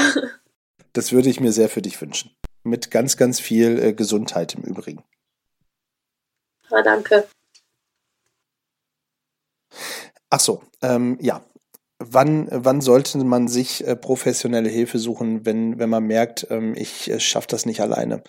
[0.92, 2.30] Das würde ich mir sehr für dich wünschen.
[2.62, 5.04] Mit ganz, ganz viel äh, Gesundheit im Übrigen.
[6.70, 7.28] Ja, danke.
[10.30, 11.44] Ach so, ähm, ja.
[12.00, 17.10] Wann, wann sollte man sich äh, professionelle Hilfe suchen, wenn, wenn man merkt, ähm, ich
[17.10, 18.22] äh, schaffe das nicht alleine?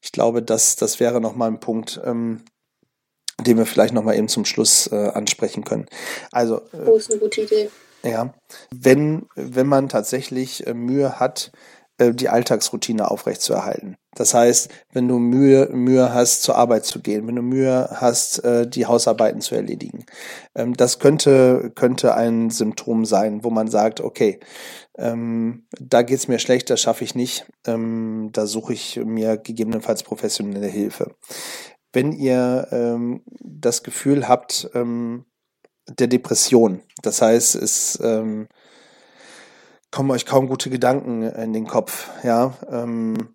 [0.00, 2.44] Ich glaube, das, das wäre nochmal ein Punkt, ähm,
[3.40, 5.86] den wir vielleicht nochmal eben zum Schluss äh, ansprechen können.
[6.32, 6.62] Also.
[6.72, 7.70] Äh, oh, ist eine gute Idee.
[8.04, 8.34] Ja,
[8.74, 11.52] wenn, wenn man tatsächlich äh, Mühe hat,
[11.98, 13.96] äh, die Alltagsroutine aufrechtzuerhalten.
[14.14, 18.44] Das heißt, wenn du Mühe, Mühe hast, zur Arbeit zu gehen, wenn du Mühe hast,
[18.44, 20.04] äh, die Hausarbeiten zu erledigen.
[20.54, 24.40] Ähm, das könnte, könnte ein Symptom sein, wo man sagt, okay,
[24.98, 30.02] ähm, da geht's mir schlecht, das schaffe ich nicht, ähm, da suche ich mir gegebenenfalls
[30.02, 31.14] professionelle Hilfe.
[31.94, 34.70] Wenn ihr das Gefühl habt,
[35.88, 36.82] der Depression.
[37.02, 38.48] Das heißt, es ähm,
[39.90, 42.10] kommen euch kaum gute Gedanken in den Kopf.
[42.22, 43.34] Ja, ähm,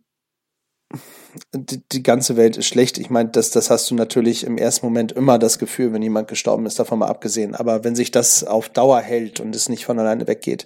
[1.54, 2.98] die, die, ganze Welt ist schlecht.
[2.98, 6.28] Ich meine, das, das hast du natürlich im ersten Moment immer das Gefühl, wenn jemand
[6.28, 7.56] gestorben ist, davon mal abgesehen.
[7.56, 10.66] Aber wenn sich das auf Dauer hält und es nicht von alleine weggeht,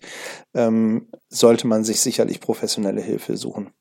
[0.54, 3.72] ähm, sollte man sich sicherlich professionelle Hilfe suchen.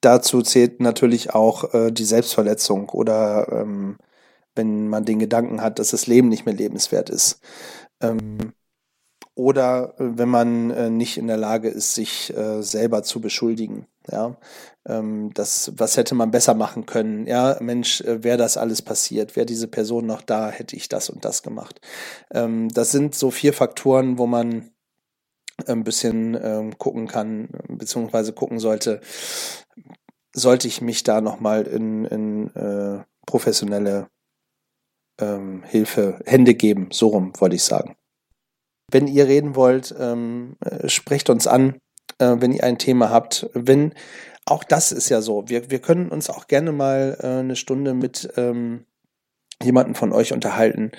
[0.00, 3.96] Dazu zählt natürlich auch äh, die Selbstverletzung oder ähm,
[4.54, 7.40] wenn man den Gedanken hat, dass das Leben nicht mehr lebenswert ist.
[8.00, 8.52] Ähm,
[9.34, 13.86] oder äh, wenn man äh, nicht in der Lage ist, sich äh, selber zu beschuldigen.
[14.10, 14.36] Ja,
[14.86, 17.26] ähm, das, was hätte man besser machen können?
[17.26, 21.10] Ja, Mensch, äh, wäre das alles passiert, wäre diese Person noch da, hätte ich das
[21.10, 21.80] und das gemacht.
[22.32, 24.70] Ähm, das sind so vier Faktoren, wo man
[25.66, 29.00] ein bisschen ähm, gucken kann, beziehungsweise gucken sollte,
[30.34, 34.08] sollte ich mich da nochmal in, in äh, professionelle
[35.20, 37.96] ähm, Hilfe, Hände geben, so rum wollte ich sagen.
[38.90, 41.78] Wenn ihr reden wollt, ähm, äh, sprecht uns an,
[42.18, 43.48] äh, wenn ihr ein Thema habt.
[43.54, 43.94] Wenn
[44.46, 47.94] auch das ist ja so, wir, wir können uns auch gerne mal äh, eine Stunde
[47.94, 48.84] mit ähm,
[49.62, 50.92] jemanden von euch unterhalten,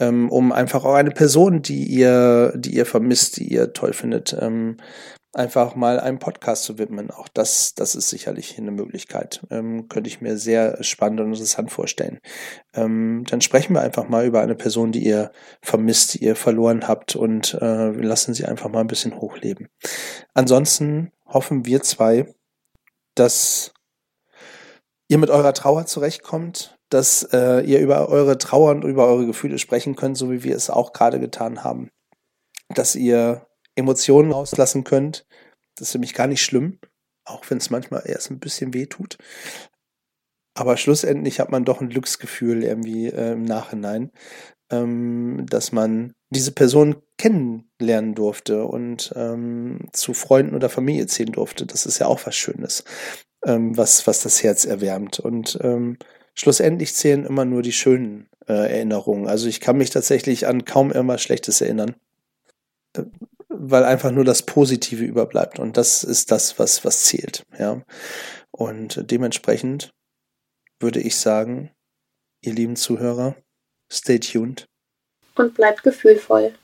[0.00, 4.36] ähm, um einfach auch eine Person, die ihr, die ihr vermisst, die ihr toll findet,
[4.40, 4.78] ähm,
[5.34, 7.10] einfach mal einen Podcast zu widmen.
[7.10, 9.46] Auch das, das ist sicherlich eine Möglichkeit.
[9.50, 12.18] Ähm, könnte ich mir sehr spannend und interessant vorstellen.
[12.74, 15.30] Ähm, dann sprechen wir einfach mal über eine Person, die ihr
[15.62, 19.68] vermisst, die ihr verloren habt und äh, lassen sie einfach mal ein bisschen hochleben.
[20.34, 22.34] Ansonsten hoffen wir zwei,
[23.14, 23.74] dass
[25.08, 29.58] ihr mit eurer Trauer zurechtkommt, dass äh, ihr über eure Trauer und über eure Gefühle
[29.58, 31.90] sprechen könnt, so wie wir es auch gerade getan haben.
[32.74, 33.47] Dass ihr
[33.78, 35.26] Emotionen rauslassen könnt.
[35.76, 36.78] Das ist nämlich gar nicht schlimm,
[37.24, 39.16] auch wenn es manchmal erst ein bisschen weh tut.
[40.54, 44.10] Aber schlussendlich hat man doch ein Glücksgefühl irgendwie äh, im Nachhinein,
[44.70, 51.64] ähm, dass man diese Person kennenlernen durfte und ähm, zu Freunden oder Familie ziehen durfte.
[51.64, 52.84] Das ist ja auch was Schönes,
[53.44, 55.20] ähm, was, was das Herz erwärmt.
[55.20, 55.96] Und ähm,
[56.34, 59.28] schlussendlich zählen immer nur die schönen äh, Erinnerungen.
[59.28, 61.94] Also ich kann mich tatsächlich an kaum irgendwas Schlechtes erinnern,
[62.96, 63.04] äh,
[63.48, 65.58] weil einfach nur das Positive überbleibt.
[65.58, 67.44] Und das ist das, was, was zählt.
[67.58, 67.82] Ja.
[68.50, 69.90] Und dementsprechend
[70.80, 71.70] würde ich sagen,
[72.40, 73.36] ihr lieben Zuhörer,
[73.90, 74.66] stay tuned.
[75.34, 76.54] Und bleibt gefühlvoll.